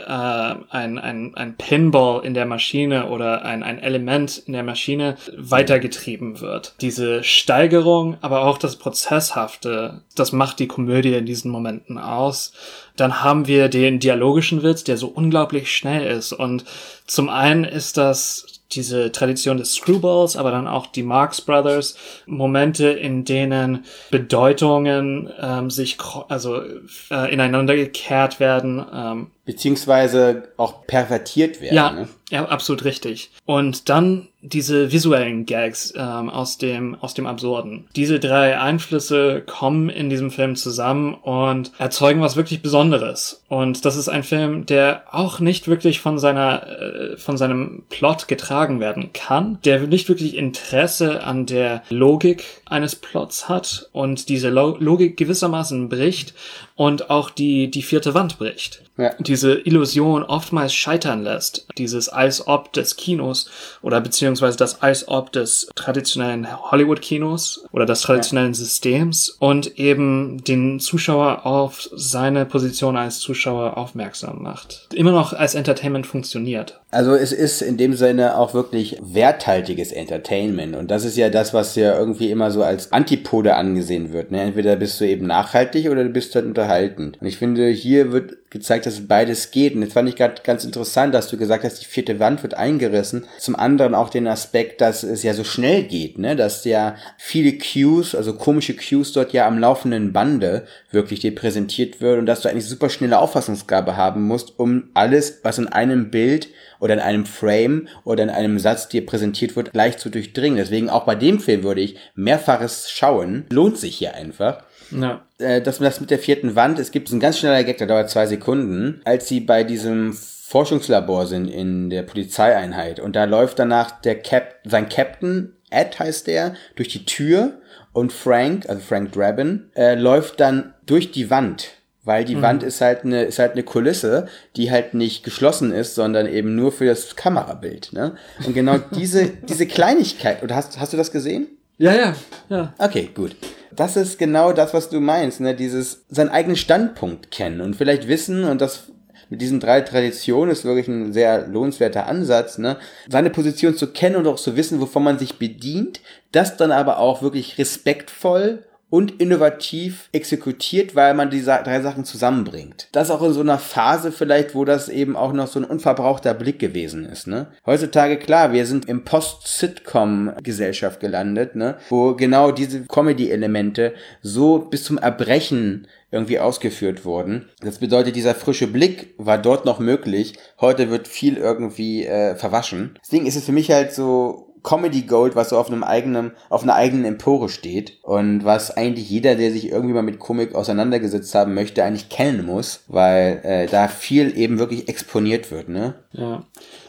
ein, 0.70 1.00
ein, 1.00 1.36
ein 1.36 1.56
Pinball 1.58 2.24
in 2.26 2.34
der 2.34 2.46
Maschine 2.46 3.08
oder 3.08 3.44
ein, 3.44 3.64
ein 3.64 3.80
Element 3.80 4.44
in 4.46 4.54
der 4.54 4.64
Maschine 4.64 5.18
weitergetrieben 5.36 6.42
wird. 6.42 6.76
Diese 6.82 7.24
Steigerung, 7.24 8.18
aber 8.22 8.46
auch 8.46 8.58
das 8.58 8.76
Prozesshafte, 8.76 10.02
das 10.16 10.32
macht 10.32 10.60
die 10.60 10.68
Komödie 10.68 11.14
in 11.14 11.26
diesen 11.26 11.52
Momenten 11.52 11.98
aus. 11.98 12.54
Dann 12.96 13.24
haben 13.24 13.48
wir 13.48 13.70
den 13.70 14.00
dialogischen 14.00 14.62
Witz, 14.64 14.84
der 14.84 14.98
so 14.98 15.08
unglaublich 15.08 15.72
schnell 15.76 16.06
ist. 16.06 16.34
Und 16.34 16.66
zum 17.08 17.30
einen 17.30 17.64
ist 17.64 17.98
das 17.98 18.59
diese 18.72 19.12
Tradition 19.12 19.58
des 19.58 19.74
Screwballs, 19.74 20.36
aber 20.36 20.52
dann 20.52 20.68
auch 20.68 20.88
die 20.88 21.04
Marx 21.04 21.42
Brothers, 21.42 21.96
Momente, 22.26 22.90
in 22.90 23.26
denen 23.26 23.86
Bedeutungen 24.12 25.32
ähm, 25.42 25.70
sich 25.70 25.98
also 26.28 26.62
äh, 27.10 27.34
ineinander 27.34 27.76
gekehrt 27.76 28.40
werden, 28.40 28.86
ähm, 28.94 29.28
Beziehungsweise 29.50 30.50
auch 30.58 30.86
pervertiert 30.86 31.60
werden. 31.60 31.76
ja, 31.76 31.92
Ne? 31.92 32.08
ja, 32.30 32.46
absolut 32.46 32.84
richtig. 32.84 33.32
Und 33.46 33.90
dann 33.90 34.28
diese 34.42 34.92
visuellen 34.92 35.46
Gags 35.46 35.92
ähm, 35.98 36.30
aus 36.30 36.58
dem 36.60 36.96
aus 37.02 37.14
dem 37.14 37.26
Absurden. 37.26 37.88
Diese 37.96 38.20
drei 38.20 38.58
Einflüsse 38.60 39.42
kommen 39.46 39.90
in 39.90 40.10
diesem 40.10 40.32
Film 40.32 40.56
zusammen 40.56 41.14
und 41.16 41.72
erzeugen 41.78 42.22
was 42.22 42.36
wirklich 42.36 42.62
Besonderes. 42.62 43.44
Und 43.50 43.84
das 43.84 43.98
ist 43.98 44.08
ein 44.08 44.24
Film, 44.24 44.66
der 44.66 45.04
auch 45.12 45.40
nicht 45.40 45.68
wirklich 45.68 46.00
von 46.00 46.20
seiner 46.20 46.68
äh, 46.68 47.18
von 47.18 47.38
seinem 47.38 47.84
Plot 47.90 48.28
getragen 48.28 48.80
werden 48.80 49.12
kann, 49.14 49.58
der 49.66 49.82
nicht 49.88 50.08
wirklich 50.08 50.38
Interesse 50.38 51.24
an 51.24 51.48
der 51.48 51.82
Logik 51.90 52.44
eines 52.66 52.96
Plots 52.96 53.50
hat 53.50 53.90
und 53.92 54.30
diese 54.30 54.50
Lo 54.50 54.78
Logik 54.80 55.18
gewissermaßen 55.18 55.90
bricht 55.90 56.34
und 56.80 57.10
auch 57.10 57.30
die 57.30 57.70
die 57.70 57.82
vierte 57.82 58.14
Wand 58.14 58.40
bricht 58.40 58.84
Ja. 58.98 59.12
diese 59.20 59.54
Illusion 59.54 60.24
oftmals 60.24 60.74
scheitern 60.74 61.24
lässt. 61.24 61.66
Dieses 61.78 62.08
Als-Ob 62.08 62.72
des 62.72 62.96
Kinos 62.96 63.50
oder 63.82 64.00
beziehungsweise 64.00 64.58
das 64.58 64.82
Als-Ob 64.82 65.34
des 65.34 65.68
traditionellen 65.76 66.48
Hollywood-Kinos 66.72 67.66
oder 67.74 67.86
des 67.86 68.00
traditionellen 68.02 68.54
Systems 68.54 69.30
und 69.40 69.78
eben 69.78 70.42
den 70.46 70.80
Zuschauer 70.80 71.46
auf 71.46 71.90
seine 71.94 72.46
Position 72.46 72.96
als 72.96 73.20
Zuschauer 73.20 73.78
aufmerksam 73.78 74.42
macht. 74.42 74.88
Immer 74.94 75.12
noch 75.12 75.34
als 75.34 75.56
Entertainment 75.56 76.08
funktioniert. 76.08 76.80
Also 76.92 77.14
es 77.14 77.32
ist 77.32 77.62
in 77.62 77.78
dem 77.78 77.94
Sinne 77.94 78.38
auch 78.38 78.54
wirklich 78.54 78.98
werthaltiges 79.02 79.92
Entertainment. 79.92 80.76
Und 80.76 80.90
das 80.90 81.06
ist 81.06 81.18
ja 81.18 81.30
das, 81.30 81.54
was 81.54 81.76
ja 81.76 81.98
irgendwie 81.98 82.32
immer 82.32 82.50
so 82.52 82.64
als 82.64 82.92
Antipode 82.92 83.56
angesehen 83.56 84.12
wird. 84.12 84.32
Ne? 84.32 84.42
Entweder 84.42 84.76
bist 84.76 85.00
du 85.00 85.06
eben 85.06 85.28
nachhaltig 85.28 85.90
oder 85.90 86.04
du 86.04 86.10
bist 86.10 86.34
halt 86.36 86.46
unterhaltend. 86.70 87.18
Und 87.20 87.28
ich 87.28 87.38
finde, 87.38 87.68
hier 87.70 88.12
wird 88.12 88.50
gezeigt, 88.50 88.86
dass 88.86 89.08
beides 89.08 89.52
geht. 89.52 89.76
Und 89.76 89.82
jetzt 89.82 89.94
fand 89.94 90.10
ich 90.10 90.16
gerade 90.16 90.42
ganz 90.44 90.64
interessant, 90.64 91.14
dass 91.14 91.28
du 91.28 91.38
gesagt 91.38 91.64
hast, 91.64 91.82
die 91.82 91.86
vierte 91.86 92.20
Wand 92.20 92.42
wird 92.42 92.56
eingerissen. 92.56 93.26
Zum 93.38 93.56
anderen 93.56 93.94
auch 93.94 94.10
den 94.10 94.28
Aspekt, 94.28 94.82
dass 94.82 95.04
es 95.04 95.24
ja 95.24 95.34
so 95.34 95.44
schnell 95.44 95.84
geht, 95.84 96.18
ne? 96.18 96.36
dass 96.36 96.66
ja 96.66 96.96
viele 97.18 97.58
Cues, 97.58 98.16
also 98.16 98.34
komische 98.34 98.76
Cues 98.76 99.14
dort 99.14 99.34
ja 99.34 99.48
am 99.48 99.60
laufenden 99.60 100.14
Bande 100.14 100.66
wirklich 100.92 101.20
dir 101.20 101.34
präsentiert 101.36 102.02
wird 102.02 102.20
und 102.20 102.26
dass 102.26 102.42
du 102.42 102.50
eigentlich 102.50 102.66
super 102.66 102.90
schnelle 102.90 103.20
Auffassungsgabe 103.20 103.98
haben 103.98 104.24
musst, 104.24 104.58
um 104.58 104.90
alles, 104.94 105.40
was 105.44 105.60
in 105.60 105.68
einem 105.68 106.10
Bild 106.10 106.50
oder 106.80 106.96
in 106.96 107.00
einem 107.00 107.26
Frame 107.26 107.88
oder 108.04 108.24
in 108.24 108.30
einem 108.30 108.58
Satz 108.58 108.88
dir 108.88 109.06
präsentiert 109.06 109.56
wird, 109.56 109.74
gleich 109.74 109.98
zu 109.98 110.10
durchdringen. 110.10 110.58
Deswegen 110.58 110.90
auch 110.90 111.06
bei 111.06 111.16
dem 111.16 111.40
Film 111.40 111.64
würde 111.64 111.82
ich 111.82 111.98
mehrfaches 112.16 112.90
schauen. 112.90 113.46
Lohnt 113.52 113.78
sich 113.78 113.98
hier 113.98 114.16
einfach. 114.16 114.64
Ja. 114.92 115.26
Äh, 115.38 115.62
das, 115.62 115.80
das 115.80 116.00
mit 116.00 116.12
der 116.12 116.20
vierten 116.20 116.56
Wand, 116.56 116.80
es 116.80 116.92
gibt 116.92 117.10
so 117.10 117.16
ein 117.16 117.20
ganz 117.20 117.40
schneller 117.40 117.64
Gag, 117.64 117.78
der 117.78 117.88
dauert 117.88 118.10
zwei 118.10 118.26
Sekunden, 118.26 119.02
als 119.06 119.28
sie 119.28 119.40
bei 119.40 119.64
diesem 119.64 120.14
Forschungslabor 120.14 121.28
sind 121.28 121.48
in 121.48 121.90
der 121.90 122.04
Polizeieinheit 122.04 123.00
und 123.00 123.16
da 123.16 123.26
läuft 123.26 123.60
danach 123.60 124.02
der 124.02 124.20
Cap, 124.20 124.56
sein 124.66 124.90
Captain, 124.90 125.54
Ed 125.70 126.00
heißt 126.00 126.26
der, 126.26 126.56
durch 126.76 126.88
die 126.88 127.06
Tür 127.06 127.60
und 127.94 128.12
Frank, 128.12 128.68
also 128.68 128.82
Frank 128.82 129.12
Drabin, 129.12 129.70
äh, 129.76 129.94
läuft 129.94 130.40
dann 130.40 130.74
durch 130.86 131.12
die 131.12 131.30
Wand 131.30 131.70
weil 132.10 132.26
die 132.26 132.36
mhm. 132.36 132.42
Wand 132.42 132.64
ist 132.64 132.82
halt 132.82 133.04
eine 133.04 133.24
ist 133.24 133.38
halt 133.38 133.52
eine 133.52 133.62
Kulisse, 133.62 134.28
die 134.56 134.72
halt 134.72 134.96
nicht 134.96 135.24
geschlossen 135.24 135.72
ist, 135.72 135.94
sondern 135.94 136.28
eben 136.28 136.56
nur 136.56 136.72
für 136.72 136.86
das 136.86 137.16
Kamerabild, 137.16 137.94
ne? 137.94 138.16
Und 138.46 138.54
genau 138.56 138.78
diese 138.96 139.28
diese 139.28 139.68
Kleinigkeit, 139.68 140.42
oder 140.42 140.56
hast 140.56 140.80
hast 140.80 140.92
du 140.92 140.98
das 140.98 141.12
gesehen? 141.12 141.48
Ja, 141.78 141.94
ja, 141.94 142.16
ja. 142.50 142.74
Okay, 142.80 143.12
gut. 143.14 143.36
Das 143.80 143.96
ist 143.96 144.20
genau 144.20 144.52
das, 144.52 144.74
was 144.74 144.90
du 144.90 145.00
meinst, 145.00 145.40
ne? 145.40 145.56
Dieses 145.56 146.04
seinen 146.10 146.28
eigenen 146.28 146.58
Standpunkt 146.58 147.32
kennen 147.32 147.62
und 147.62 147.78
vielleicht 147.78 148.10
wissen 148.10 148.44
und 148.44 148.60
das 148.60 148.92
mit 149.30 149.42
diesen 149.42 149.62
drei 149.62 149.80
Traditionen 149.80 150.52
ist 150.52 150.66
wirklich 150.66 150.90
ein 150.90 151.14
sehr 151.14 151.48
lohnenswerter 151.48 152.06
Ansatz, 152.06 152.58
ne? 152.58 152.76
Seine 153.08 153.30
Position 153.30 153.78
zu 153.78 153.88
kennen 153.88 154.18
und 154.18 154.28
auch 154.28 154.36
zu 154.36 154.58
wissen, 154.58 154.82
wovon 154.82 155.04
man 155.04 155.18
sich 155.18 155.40
bedient, 155.40 156.02
das 156.34 156.58
dann 156.58 156.74
aber 156.74 157.00
auch 157.00 157.22
wirklich 157.22 157.58
respektvoll 157.58 158.66
und 158.90 159.22
innovativ 159.22 160.10
exekutiert, 160.12 160.96
weil 160.96 161.14
man 161.14 161.30
die 161.30 161.44
drei 161.44 161.82
Sachen 161.82 162.06
zusammenbringt. 162.06 162.88
Das 162.92 163.12
auch 163.12 163.22
in 163.22 163.34
so 163.34 163.42
einer 163.42 163.60
Phase 163.60 164.12
vielleicht, 164.12 164.56
wo 164.56 164.66
das 164.66 164.90
eben 164.90 165.16
auch 165.16 165.34
noch 165.34 165.48
so 165.48 165.60
ein 165.60 165.66
unverbrauchter 165.66 166.34
Blick 166.34 166.60
gewesen 166.60 167.06
ist. 167.06 167.28
Ne? 167.28 167.48
Heutzutage, 167.66 168.18
klar, 168.18 168.52
wir 168.52 168.66
sind 168.66 168.88
im 168.90 169.06
Post-Sitcom-Gesellschaft 169.06 171.00
gelandet, 171.00 171.56
ne? 171.56 171.78
wo 171.90 172.16
genau 172.16 172.52
diese 172.52 172.86
Comedy-Elemente 172.86 173.94
so 174.22 174.60
bis 174.60 174.84
zum 174.84 174.98
Erbrechen 174.98 175.88
irgendwie 176.12 176.40
ausgeführt 176.40 177.06
wurden. 177.06 177.50
Das 177.62 177.78
bedeutet, 177.78 178.16
dieser 178.16 178.34
frische 178.34 178.68
Blick 178.68 179.14
war 179.18 179.38
dort 179.38 179.66
noch 179.66 179.80
möglich. 179.80 180.34
Heute 180.60 180.90
wird 180.90 181.08
viel 181.08 181.38
irgendwie 181.38 182.06
äh, 182.06 182.36
verwaschen. 182.36 182.98
Deswegen 183.04 183.28
ist 183.28 183.36
es 183.36 183.46
für 183.46 183.52
mich 183.52 183.70
halt 183.70 183.94
so 183.94 184.49
Comedy 184.64 185.04
Gold, 185.04 185.36
was 185.36 185.50
so 185.50 185.58
auf 185.58 185.68
einem 185.68 185.84
eigenen, 185.84 186.32
auf 186.50 186.64
einer 186.64 186.76
eigenen 186.76 187.06
Empore 187.06 187.50
steht 187.50 187.98
und 188.04 188.44
was 188.44 188.76
eigentlich 188.76 189.10
jeder, 189.10 189.36
der 189.36 189.52
sich 189.52 189.70
irgendwie 189.70 189.94
mal 189.94 190.04
mit 190.04 190.20
Komik 190.20 190.56
auseinandergesetzt 190.56 191.34
haben 191.36 191.54
möchte, 191.54 191.84
eigentlich 191.84 192.10
kennen 192.10 192.46
muss, 192.46 192.84
weil 192.88 193.42
äh, 193.44 193.68
da 193.68 193.88
viel 193.88 194.38
eben 194.38 194.60
wirklich 194.60 194.88
exponiert 194.90 195.52
wird, 195.52 195.70
ne? 195.70 195.96
Ja. 196.12 196.44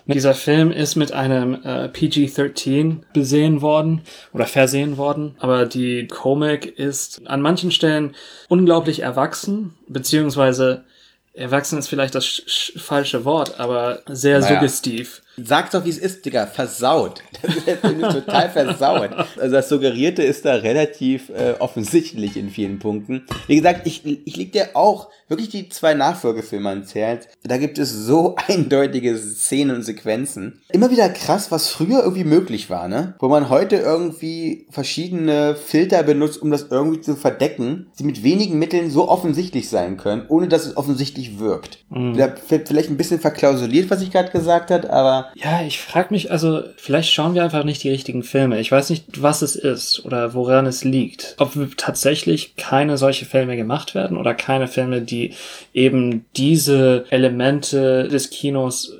Dieser 0.06 0.35
Film 0.35 0.72
ist 0.72 0.96
mit 0.96 1.12
einem 1.12 1.54
äh, 1.62 1.88
PG-13 1.88 3.02
besehen 3.12 3.62
worden 3.62 4.02
oder 4.33 4.46
versehen 4.46 4.96
worden, 4.96 5.37
aber 5.38 5.66
die 5.66 6.09
Comic 6.09 6.78
ist 6.78 7.22
an 7.26 7.40
manchen 7.40 7.70
Stellen 7.70 8.16
unglaublich 8.48 9.00
erwachsen, 9.00 9.74
beziehungsweise 9.87 10.85
erwachsen 11.33 11.78
ist 11.78 11.88
vielleicht 11.88 12.14
das 12.14 12.42
falsche 12.76 13.24
Wort, 13.24 13.61
aber 13.61 14.00
sehr 14.06 14.40
naja. 14.40 14.54
suggestiv. 14.54 15.22
Sag 15.36 15.70
doch, 15.70 15.84
wie 15.84 15.90
es 15.90 15.98
ist, 15.98 16.24
Digga. 16.24 16.46
Versaut. 16.46 17.22
Das 17.66 17.92
ist 17.92 18.26
total 18.26 18.50
versaut. 18.50 19.10
Also 19.38 19.54
das 19.54 19.68
Suggerierte 19.68 20.22
ist 20.22 20.44
da 20.44 20.56
relativ 20.56 21.30
äh, 21.30 21.54
offensichtlich 21.58 22.36
in 22.36 22.50
vielen 22.50 22.78
Punkten. 22.78 23.24
Wie 23.46 23.56
gesagt, 23.56 23.86
ich, 23.86 24.04
ich 24.04 24.36
leg 24.36 24.52
dir 24.52 24.70
auch 24.74 25.08
wirklich 25.28 25.48
die 25.48 25.68
zwei 25.68 25.94
Nachfolgefilme 25.94 26.68
ans 26.68 26.94
Herz. 26.94 27.28
Da 27.42 27.56
gibt 27.56 27.78
es 27.78 27.92
so 27.92 28.36
eindeutige 28.48 29.16
Szenen 29.16 29.76
und 29.76 29.82
Sequenzen. 29.82 30.60
Immer 30.70 30.90
wieder 30.90 31.08
krass, 31.08 31.50
was 31.50 31.68
früher 31.68 32.02
irgendwie 32.02 32.24
möglich 32.24 32.68
war, 32.68 32.88
ne? 32.88 33.14
Wo 33.20 33.28
man 33.28 33.48
heute 33.48 33.76
irgendwie 33.76 34.66
verschiedene 34.70 35.54
Filter 35.54 36.02
benutzt, 36.02 36.42
um 36.42 36.50
das 36.50 36.66
irgendwie 36.70 37.00
zu 37.00 37.16
verdecken, 37.16 37.86
die 37.98 38.04
mit 38.04 38.22
wenigen 38.22 38.58
Mitteln 38.58 38.90
so 38.90 39.08
offensichtlich 39.08 39.68
sein 39.68 39.96
können, 39.96 40.26
ohne 40.28 40.48
dass 40.48 40.66
es 40.66 40.76
offensichtlich 40.76 41.38
wirkt. 41.38 41.78
Mhm. 41.90 42.20
Vielleicht 42.46 42.90
ein 42.90 42.96
bisschen 42.96 43.20
verklausuliert, 43.20 43.90
was 43.90 44.02
ich 44.02 44.10
gerade 44.10 44.30
gesagt 44.30 44.70
habe, 44.70 44.92
aber 44.92 45.29
ja, 45.34 45.62
ich 45.62 45.80
frage 45.80 46.08
mich, 46.10 46.30
also 46.30 46.62
vielleicht 46.76 47.12
schauen 47.12 47.34
wir 47.34 47.44
einfach 47.44 47.64
nicht 47.64 47.82
die 47.82 47.90
richtigen 47.90 48.22
Filme. 48.22 48.60
Ich 48.60 48.70
weiß 48.70 48.90
nicht, 48.90 49.22
was 49.22 49.42
es 49.42 49.56
ist 49.56 50.04
oder 50.04 50.34
woran 50.34 50.66
es 50.66 50.84
liegt. 50.84 51.34
Ob 51.38 51.56
tatsächlich 51.76 52.56
keine 52.56 52.98
solche 52.98 53.24
Filme 53.24 53.56
gemacht 53.56 53.94
werden 53.94 54.16
oder 54.16 54.34
keine 54.34 54.68
Filme, 54.68 55.02
die 55.02 55.34
eben 55.72 56.24
diese 56.36 57.04
Elemente 57.10 58.08
des 58.08 58.30
Kinos 58.30 58.96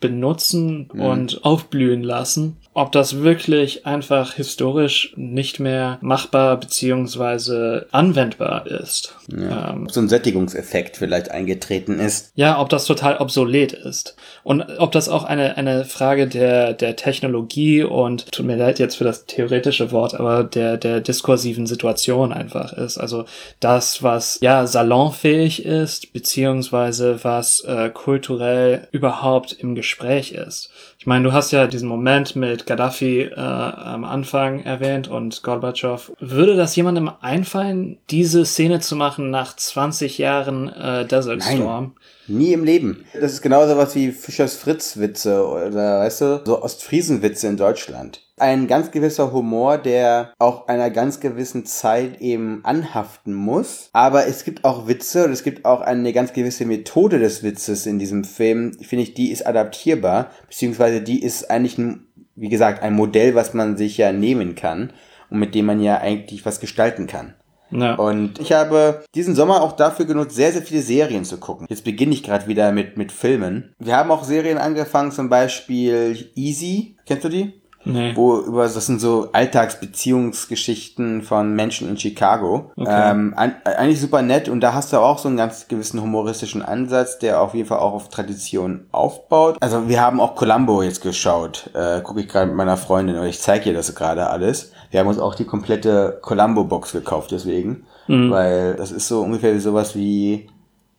benutzen 0.00 0.88
mhm. 0.92 1.00
und 1.00 1.44
aufblühen 1.44 2.02
lassen 2.02 2.56
ob 2.78 2.92
das 2.92 3.22
wirklich 3.22 3.86
einfach 3.86 4.34
historisch 4.34 5.12
nicht 5.16 5.58
mehr 5.58 5.98
machbar 6.00 6.60
beziehungsweise 6.60 7.88
anwendbar 7.90 8.68
ist. 8.68 9.16
Ja, 9.36 9.72
ähm, 9.72 9.88
so 9.90 9.98
ein 10.00 10.08
Sättigungseffekt 10.08 10.96
vielleicht 10.96 11.28
eingetreten 11.32 11.98
ist. 11.98 12.30
Ja, 12.36 12.60
ob 12.60 12.68
das 12.68 12.84
total 12.84 13.16
obsolet 13.16 13.72
ist. 13.72 14.14
Und 14.44 14.64
ob 14.78 14.92
das 14.92 15.08
auch 15.08 15.24
eine, 15.24 15.56
eine 15.56 15.86
Frage 15.86 16.28
der, 16.28 16.72
der 16.72 16.94
Technologie 16.94 17.82
und, 17.82 18.30
tut 18.30 18.46
mir 18.46 18.56
leid 18.56 18.78
jetzt 18.78 18.94
für 18.94 19.04
das 19.04 19.26
theoretische 19.26 19.90
Wort, 19.90 20.14
aber 20.14 20.44
der, 20.44 20.76
der 20.76 21.00
diskursiven 21.00 21.66
Situation 21.66 22.32
einfach 22.32 22.72
ist. 22.72 22.96
Also 22.96 23.24
das, 23.58 24.04
was 24.04 24.38
ja 24.40 24.68
salonfähig 24.68 25.64
ist, 25.64 26.12
beziehungsweise 26.12 27.18
was 27.24 27.58
äh, 27.64 27.90
kulturell 27.90 28.86
überhaupt 28.92 29.52
im 29.52 29.74
Gespräch 29.74 30.30
ist. 30.30 30.70
Ich 31.00 31.06
meine, 31.06 31.22
du 31.22 31.32
hast 31.32 31.52
ja 31.52 31.68
diesen 31.68 31.88
Moment 31.88 32.34
mit 32.34 32.66
Gaddafi 32.66 33.20
äh, 33.20 33.34
am 33.36 34.04
Anfang 34.04 34.64
erwähnt 34.64 35.06
und 35.06 35.44
Gorbatschow. 35.44 36.12
Würde 36.18 36.56
das 36.56 36.74
jemandem 36.74 37.08
einfallen, 37.20 37.98
diese 38.10 38.44
Szene 38.44 38.80
zu 38.80 38.96
machen 38.96 39.30
nach 39.30 39.54
20 39.54 40.18
Jahren 40.18 40.68
äh, 40.68 41.06
Desert 41.06 41.38
Nein. 41.38 41.92
Nie 42.28 42.52
im 42.52 42.64
Leben. 42.64 43.04
Das 43.18 43.32
ist 43.32 43.42
genauso 43.42 43.76
was 43.76 43.94
wie 43.94 44.12
Fischers 44.12 44.54
Fritz-Witze 44.54 45.46
oder, 45.46 46.00
weißt 46.00 46.20
du, 46.20 46.42
so 46.44 46.62
Ostfriesen-Witze 46.62 47.48
in 47.48 47.56
Deutschland. 47.56 48.22
Ein 48.36 48.68
ganz 48.68 48.90
gewisser 48.90 49.32
Humor, 49.32 49.78
der 49.78 50.32
auch 50.38 50.68
einer 50.68 50.90
ganz 50.90 51.20
gewissen 51.20 51.64
Zeit 51.64 52.20
eben 52.20 52.60
anhaften 52.64 53.34
muss. 53.34 53.88
Aber 53.92 54.26
es 54.26 54.44
gibt 54.44 54.64
auch 54.64 54.86
Witze 54.86 55.24
und 55.24 55.32
es 55.32 55.42
gibt 55.42 55.64
auch 55.64 55.80
eine 55.80 56.12
ganz 56.12 56.32
gewisse 56.32 56.64
Methode 56.66 57.18
des 57.18 57.42
Witzes 57.42 57.86
in 57.86 57.98
diesem 57.98 58.24
Film. 58.24 58.74
Finde 58.80 59.02
ich, 59.02 59.14
die 59.14 59.32
ist 59.32 59.46
adaptierbar, 59.46 60.30
beziehungsweise 60.48 61.00
die 61.00 61.22
ist 61.22 61.50
eigentlich, 61.50 61.78
ein, 61.78 62.06
wie 62.36 62.48
gesagt, 62.48 62.82
ein 62.82 62.94
Modell, 62.94 63.34
was 63.34 63.54
man 63.54 63.76
sich 63.76 63.96
ja 63.96 64.12
nehmen 64.12 64.54
kann 64.54 64.92
und 65.30 65.38
mit 65.40 65.54
dem 65.54 65.66
man 65.66 65.80
ja 65.80 65.98
eigentlich 65.98 66.46
was 66.46 66.60
gestalten 66.60 67.06
kann. 67.06 67.34
Ja. 67.70 67.94
Und 67.94 68.38
ich 68.38 68.52
habe 68.52 69.02
diesen 69.14 69.34
Sommer 69.34 69.62
auch 69.62 69.72
dafür 69.72 70.06
genutzt, 70.06 70.36
sehr, 70.36 70.52
sehr 70.52 70.62
viele 70.62 70.82
Serien 70.82 71.24
zu 71.24 71.38
gucken. 71.38 71.66
Jetzt 71.68 71.84
beginne 71.84 72.12
ich 72.12 72.22
gerade 72.22 72.46
wieder 72.46 72.72
mit, 72.72 72.96
mit 72.96 73.12
Filmen. 73.12 73.74
Wir 73.78 73.96
haben 73.96 74.10
auch 74.10 74.24
Serien 74.24 74.58
angefangen, 74.58 75.12
zum 75.12 75.28
Beispiel 75.28 76.30
Easy. 76.34 76.96
Kennst 77.06 77.24
du 77.24 77.28
die? 77.28 77.60
Nee. 77.88 78.14
Wo 78.14 78.38
über 78.38 78.64
das 78.64 78.86
sind 78.86 79.00
so 79.00 79.30
Alltagsbeziehungsgeschichten 79.32 81.22
von 81.22 81.54
Menschen 81.54 81.88
in 81.88 81.96
Chicago. 81.96 82.70
Okay. 82.76 83.10
Ähm, 83.10 83.34
eigentlich 83.36 84.00
super 84.00 84.22
nett 84.22 84.48
und 84.48 84.60
da 84.60 84.74
hast 84.74 84.92
du 84.92 84.98
auch 84.98 85.18
so 85.18 85.28
einen 85.28 85.38
ganz 85.38 85.68
gewissen 85.68 86.00
humoristischen 86.00 86.62
Ansatz, 86.62 87.18
der 87.18 87.40
auf 87.40 87.54
jeden 87.54 87.66
Fall 87.66 87.78
auch 87.78 87.94
auf 87.94 88.08
Tradition 88.10 88.86
aufbaut. 88.92 89.56
Also 89.60 89.88
wir 89.88 90.00
haben 90.00 90.20
auch 90.20 90.36
Columbo 90.36 90.82
jetzt 90.82 91.00
geschaut. 91.00 91.70
Äh, 91.74 92.02
Gucke 92.02 92.20
ich 92.20 92.28
gerade 92.28 92.46
mit 92.46 92.56
meiner 92.56 92.76
Freundin 92.76 93.16
und 93.16 93.26
ich 93.26 93.40
zeige 93.40 93.70
ihr 93.70 93.74
das 93.74 93.94
gerade 93.94 94.28
alles. 94.28 94.72
Wir 94.90 95.00
haben 95.00 95.08
uns 95.08 95.18
auch 95.18 95.34
die 95.34 95.44
komplette 95.44 96.18
Columbo-Box 96.22 96.92
gekauft, 96.92 97.30
deswegen. 97.32 97.86
Mhm. 98.06 98.30
Weil 98.30 98.74
das 98.74 98.90
ist 98.90 99.08
so 99.08 99.20
ungefähr 99.20 99.58
sowas 99.60 99.94
wie, 99.94 100.48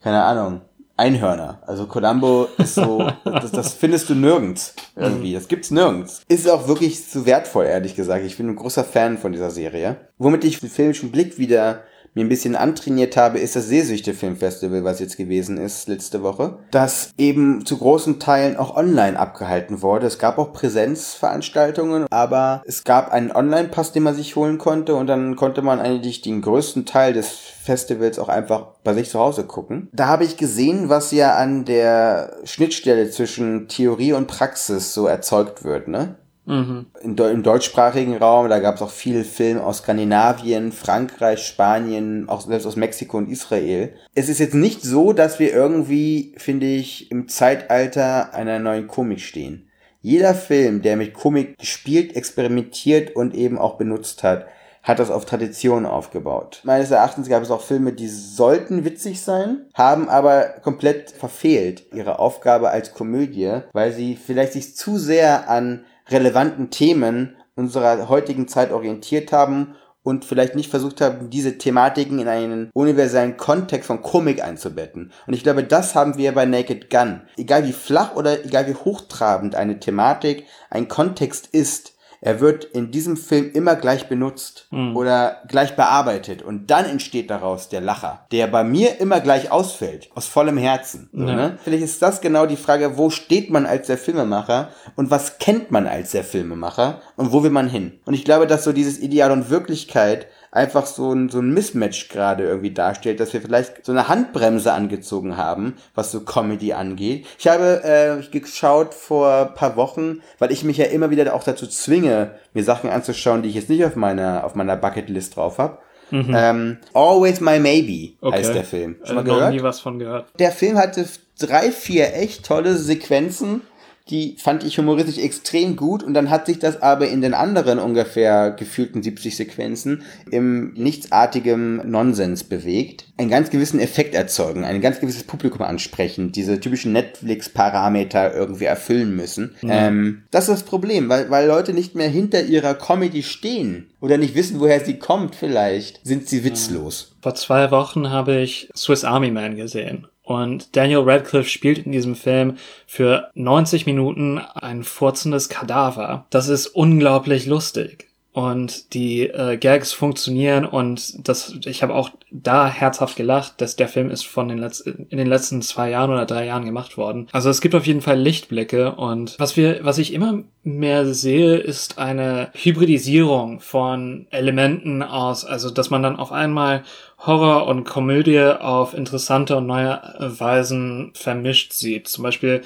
keine 0.02 0.24
Ahnung, 0.24 0.62
Einhörner. 1.00 1.62
Also 1.66 1.88
Columbo 1.88 2.48
ist 2.58 2.76
so, 2.76 3.10
das, 3.24 3.52
das 3.52 3.74
findest 3.74 4.10
du 4.10 4.16
nirgends 4.16 4.76
irgendwie. 4.96 5.34
Das 5.34 5.48
gibt's 5.48 5.72
nirgends. 5.72 6.22
Ist 6.28 6.50
auch 6.50 6.68
wirklich 6.68 7.10
zu 7.10 7.26
wertvoll, 7.26 7.66
ehrlich 7.66 7.96
gesagt. 7.96 8.26
Ich 8.26 8.38
bin 8.38 8.50
ein 8.50 8.56
großer 8.56 8.84
Fan 8.84 9.18
von 9.18 9.32
dieser 9.32 9.50
Serie. 9.50 9.98
Womit 10.18 10.44
ich 10.44 10.60
den 10.60 10.70
filmischen 10.70 11.12
Blick 11.12 11.38
wieder 11.38 11.84
mir 12.14 12.26
ein 12.26 12.30
bisschen 12.30 12.56
antrainiert 12.56 13.18
habe, 13.18 13.40
ist 13.40 13.56
das 13.56 13.68
Sehsüchte 13.68 14.14
Filmfestival, 14.14 14.84
was 14.84 15.00
jetzt 15.00 15.18
gewesen 15.18 15.58
ist 15.58 15.88
letzte 15.88 16.24
Woche, 16.24 16.58
das 16.72 17.12
eben 17.18 17.66
zu 17.66 17.78
großen 17.78 18.20
Teilen 18.20 18.58
auch 18.58 18.76
online 18.76 19.18
abgehalten 19.18 19.82
wurde. 19.82 20.08
Es 20.08 20.20
gab 20.20 20.38
auch 20.38 20.54
Präsenzveranstaltungen, 20.54 22.08
aber 22.10 22.64
es 22.66 22.84
gab 22.84 23.12
einen 23.12 23.32
Online-Pass, 23.32 23.92
den 23.92 24.04
man 24.04 24.16
sich 24.16 24.36
holen 24.36 24.58
konnte 24.58 24.96
und 24.96 25.08
dann 25.08 25.36
konnte 25.36 25.62
man 25.62 25.80
eigentlich 25.80 26.22
den 26.22 26.42
größten 26.42 26.86
Teil 26.86 27.14
des 27.14 27.30
Festivals 27.30 28.18
auch 28.18 28.30
einfach 28.30 28.68
bei 28.84 28.94
sich 28.94 29.10
zu 29.10 29.20
Hause 29.20 29.44
gucken. 29.44 29.90
Da 29.94 30.08
habe 30.08 30.24
ich 30.24 30.38
gesehen, 30.38 30.89
was 30.90 31.12
ja 31.12 31.36
an 31.36 31.66
der 31.66 32.38
Schnittstelle 32.44 33.10
zwischen 33.10 33.68
Theorie 33.68 34.14
und 34.14 34.28
Praxis 34.28 34.94
so 34.94 35.08
erzeugt 35.08 35.64
wird, 35.64 35.88
ne? 35.88 36.16
Mhm. 36.46 36.88
In, 37.02 37.16
Im 37.16 37.44
deutschsprachigen 37.44 38.18
Raum, 38.18 38.50
da 38.50 38.60
gab 38.60 38.76
es 38.76 38.82
auch 38.82 38.90
viel 38.90 39.24
Film 39.24 39.60
aus 39.60 39.80
Skandinavien, 39.80 40.72
Frankreich, 40.72 41.46
Spanien, 41.46 42.28
auch 42.28 42.42
selbst 42.42 42.66
aus 42.66 42.76
Mexiko 42.76 43.20
und 43.20 43.30
Israel. 43.30 43.94
Es 44.16 44.30
ist 44.30 44.40
jetzt 44.40 44.56
nicht 44.56 44.82
so, 44.82 45.14
dass 45.14 45.38
wir 45.38 45.54
irgendwie, 45.54 46.34
finde 46.38 46.66
ich, 46.66 47.12
im 47.12 47.28
Zeitalter 47.28 48.34
einer 48.34 48.58
neuen 48.58 48.88
Komik 48.88 49.20
stehen. 49.20 49.70
Jeder 50.02 50.34
Film, 50.34 50.82
der 50.82 50.98
mit 50.98 51.14
Komik 51.14 51.58
gespielt, 51.60 52.16
experimentiert 52.16 53.16
und 53.16 53.36
eben 53.36 53.60
auch 53.60 53.78
benutzt 53.78 54.24
hat, 54.24 54.48
hat 54.84 55.00
das 55.00 55.12
auf 55.12 55.26
Tradition 55.26 55.86
aufgebaut. 55.86 56.62
Meines 56.64 56.92
Erachtens 56.92 57.30
gab 57.30 57.44
es 57.44 57.52
auch 57.52 57.62
Filme, 57.62 57.94
die 57.94 58.08
sollten 58.08 58.86
witzig 58.86 59.22
sein, 59.22 59.68
haben 59.74 60.10
aber 60.10 60.44
komplett 60.64 61.12
verfehlt 61.12 61.84
ihre 61.94 62.20
Aufgabe 62.20 62.70
als 62.70 62.94
Komödie, 62.94 63.60
weil 63.74 63.92
sie 63.92 64.16
vielleicht 64.16 64.54
sich 64.54 64.76
zu 64.76 64.98
sehr 64.98 65.50
an 65.50 65.86
relevanten 66.10 66.70
Themen 66.70 67.36
unserer 67.56 68.10
heutigen 68.10 68.48
Zeit 68.48 68.72
orientiert 68.72 69.32
haben 69.32 69.76
und 70.02 70.26
vielleicht 70.26 70.56
nicht 70.56 70.70
versucht 70.70 71.02
haben, 71.02 71.30
diese 71.30 71.58
Thematiken 71.58 72.20
in 72.20 72.28
einen 72.28 72.72
universellen 72.74 73.38
Kontext 73.38 73.88
von 73.88 74.02
Komik 74.02 74.44
einzubetten. 74.44 75.12
Und 75.28 75.34
ich 75.34 75.44
glaube, 75.44 75.64
das 75.64 75.94
haben 75.94 76.18
wir 76.18 76.32
bei 76.34 76.46
Naked 76.46 76.90
Gun. 76.90 77.22
Egal 77.38 77.66
wie 77.66 77.74
flach 77.74 78.16
oder 78.16 78.44
egal 78.46 78.68
wie 78.68 78.76
hochtrabend 78.76 79.56
eine 79.56 79.80
Thematik, 79.80 80.46
ein 80.70 80.88
Kontext 80.88 81.48
ist, 81.48 81.94
er 82.22 82.40
wird 82.42 82.66
in 82.66 82.92
diesem 82.92 83.16
Film 83.18 83.52
immer 83.54 83.76
gleich 83.76 84.08
benutzt 84.10 84.68
Mhm. 84.72 84.96
oder 84.96 85.38
gleich 85.48 85.76
bearbeitet 85.76 86.42
und 86.42 86.70
dann 86.70 86.86
entsteht 86.86 87.30
daraus 87.30 87.70
der 87.70 87.82
Lacher, 87.82 88.26
der 88.32 88.48
bei 88.48 88.64
mir 88.64 89.00
immer 89.00 89.20
gleich 89.20 89.52
ausfällt, 89.52 90.10
aus 90.16 90.28
vollem 90.28 90.58
Herzen. 90.58 91.10
Ja. 91.14 91.24
ne? 91.36 91.58
Vielleicht 91.64 91.84
ist 91.84 92.02
das 92.02 92.22
genau 92.22 92.46
die 92.46 92.58
Frage, 92.58 92.98
wo 92.98 93.10
steht 93.10 93.50
man 93.50 93.66
als 93.66 93.88
der 93.88 93.98
Filmemacher 93.98 94.70
und 94.96 95.10
was 95.12 95.38
kennt 95.40 95.72
man 95.72 95.88
als 95.88 96.12
der 96.12 96.24
Filmemacher 96.24 97.02
und 97.16 97.32
wo 97.32 97.44
will 97.44 97.52
man 97.52 97.70
hin? 97.70 98.00
Und 98.06 98.14
ich 98.14 98.26
glaube, 98.26 98.48
dass 98.48 98.64
so 98.64 98.74
dieses 98.74 99.00
Ideal 99.00 99.32
und 99.32 99.50
Wirklichkeit 99.50 100.28
einfach 100.52 100.86
so 100.86 101.14
ein, 101.14 101.30
so 101.30 101.40
ein 101.40 101.54
Mismatch 101.54 102.10
gerade 102.10 102.44
irgendwie 102.44 102.72
darstellt, 102.72 103.20
dass 103.20 103.34
wir 103.34 103.42
vielleicht 103.42 103.86
so 103.86 103.92
eine 103.92 104.08
Handbremse 104.08 104.74
angezogen 104.74 105.38
haben, 105.38 105.76
was 105.96 106.12
so 106.12 106.22
Comedy 106.22 106.74
angeht. 106.74 107.26
Ich 107.38 107.48
habe 107.48 107.84
äh, 107.84 108.40
geschaut 108.40 108.94
vor 108.94 109.50
ein 109.50 109.54
paar 109.54 109.76
Wochen, 109.76 110.22
weil 110.40 110.52
ich 110.52 110.64
mich 110.64 110.78
ja 110.78 110.86
immer 110.86 111.10
wieder 111.10 111.34
auch 111.34 111.44
dazu 111.44 111.68
zwinge, 111.68 112.32
mir 112.54 112.64
Sachen 112.64 112.90
anzuschauen, 112.90 113.44
die 113.44 113.50
ich 113.50 113.56
jetzt 113.56 113.70
nicht 113.70 113.86
auf 113.86 113.96
meiner, 113.96 114.44
auf 114.44 114.56
meiner 114.56 114.76
Bucketlist 114.76 115.36
drauf 115.36 115.58
habe. 115.58 115.80
Ähm, 116.12 116.78
Always 116.94 117.40
My 117.40 117.60
Maybe 117.60 118.14
heißt 118.24 118.56
der 118.56 118.64
Film. 118.64 118.98
Schon 119.04 119.16
mal 119.16 119.22
äh, 119.22 119.28
noch 119.28 119.36
gehört? 119.36 119.54
nie 119.54 119.64
was 119.64 119.80
von 119.80 120.00
gehört. 120.00 120.28
Der 120.40 120.52
Film 120.52 120.78
hatte 120.78 121.06
drei, 121.40 121.72
vier 121.72 122.16
echt 122.16 122.46
tolle 122.46 122.76
Sequenzen. 122.76 123.62
Die 124.10 124.36
fand 124.40 124.64
ich 124.64 124.78
humoristisch 124.78 125.18
extrem 125.18 125.76
gut 125.76 126.02
und 126.02 126.14
dann 126.14 126.30
hat 126.30 126.48
sich 126.48 126.58
das 126.60 126.82
aber 126.82 127.08
in 127.08 127.22
den 127.22 127.34
anderen 127.34 127.78
ungefähr 127.78 128.52
gefühlten 128.52 129.04
70 129.04 129.36
Sequenzen 129.36 130.04
im 130.32 130.74
nichtsartigem 130.74 131.90
Nonsens 131.90 132.44
bewegt. 132.44 133.06
Einen 133.18 133.30
ganz 133.30 133.50
gewissen 133.50 133.80
Effekt 133.80 134.16
erzeugen, 134.16 134.64
ein 134.64 134.82
ganz 134.82 135.00
gewisses 135.00 135.24
Publikum 135.24 135.62
ansprechen, 135.62 136.32
diese 136.32 136.60
typischen 136.60 136.92
Netflix-Parameter 136.94 138.34
irgendwie 138.34 138.66
erfüllen 138.66 139.16
müssen. 139.16 139.56
Ähm, 139.62 140.24
das 140.32 140.50
ist 140.50 140.62
das 140.62 140.64
Problem, 140.64 141.10
weil, 141.10 141.30
weil 141.30 141.48
Leute 141.48 141.74
nicht 141.74 141.96
mehr 141.96 142.10
hinter 142.10 142.44
ihrer 142.44 142.74
Comedy 142.74 143.22
stehen 143.22 143.90
oder 144.02 144.18
nicht 144.18 144.36
wissen, 144.36 144.60
woher 144.60 144.84
sie 144.84 144.98
kommt 144.98 145.36
vielleicht, 145.36 146.00
sind 146.04 146.28
sie 146.28 146.44
witzlos. 146.44 147.16
Vor 147.22 147.36
zwei 147.36 147.70
Wochen 147.72 148.10
habe 148.10 148.38
ich 148.38 148.70
Swiss 148.76 149.04
Army 149.04 149.30
Man 149.30 149.56
gesehen. 149.56 150.08
Und 150.30 150.76
Daniel 150.76 151.00
Radcliffe 151.00 151.50
spielt 151.50 151.88
in 151.88 151.92
diesem 151.92 152.14
Film 152.16 152.58
für 152.86 153.32
90 153.34 153.88
Minuten 153.88 154.38
ein 154.38 154.84
furzendes 154.84 155.50
Kadaver. 155.50 156.28
Das 156.30 156.50
ist 156.50 156.68
unglaublich 156.68 157.48
lustig. 157.48 158.09
Und 158.32 158.94
die 158.94 159.24
äh, 159.24 159.58
Gags 159.58 159.92
funktionieren 159.92 160.64
und 160.66 161.28
das, 161.28 161.56
ich 161.66 161.82
habe 161.82 161.96
auch 161.96 162.12
da 162.30 162.68
herzhaft 162.70 163.16
gelacht, 163.16 163.60
dass 163.60 163.76
der 163.76 163.88
Film 163.88 164.12
ist 164.12 164.28
von 164.28 164.48
den 164.48 164.60
letzten, 164.60 165.08
in 165.10 165.18
den 165.18 165.26
letzten 165.26 165.64
zwei 165.64 165.90
Jahren 165.90 166.12
oder 166.12 166.28
drei 166.28 166.46
Jahren 166.46 166.64
gemacht 166.64 166.96
worden. 166.96 167.28
Also 167.32 167.50
es 167.50 167.60
gibt 167.60 167.74
auf 167.74 167.88
jeden 167.88 168.02
Fall 168.02 168.20
Lichtblicke 168.20 168.94
und 168.94 169.36
was 169.40 169.58
wir, 169.58 169.84
was 169.84 169.98
ich 169.98 170.14
immer 170.14 170.44
mehr 170.64 171.12
sehe, 171.12 171.58
ist 171.58 171.98
eine 171.98 172.52
Hybridisierung 172.54 173.62
von 173.62 174.28
Elementen 174.30 175.02
aus, 175.02 175.44
also 175.44 175.72
dass 175.72 175.90
man 175.90 176.04
dann 176.04 176.18
auf 176.18 176.32
einmal 176.32 176.84
Horror 177.26 177.66
und 177.68 177.84
Komödie 177.84 178.40
auf 178.40 178.94
interessante 178.94 179.58
und 179.58 179.66
neue 179.66 180.02
Weisen 180.20 181.12
vermischt 181.16 181.74
sieht. 181.74 182.08
Zum 182.08 182.24
Beispiel, 182.24 182.62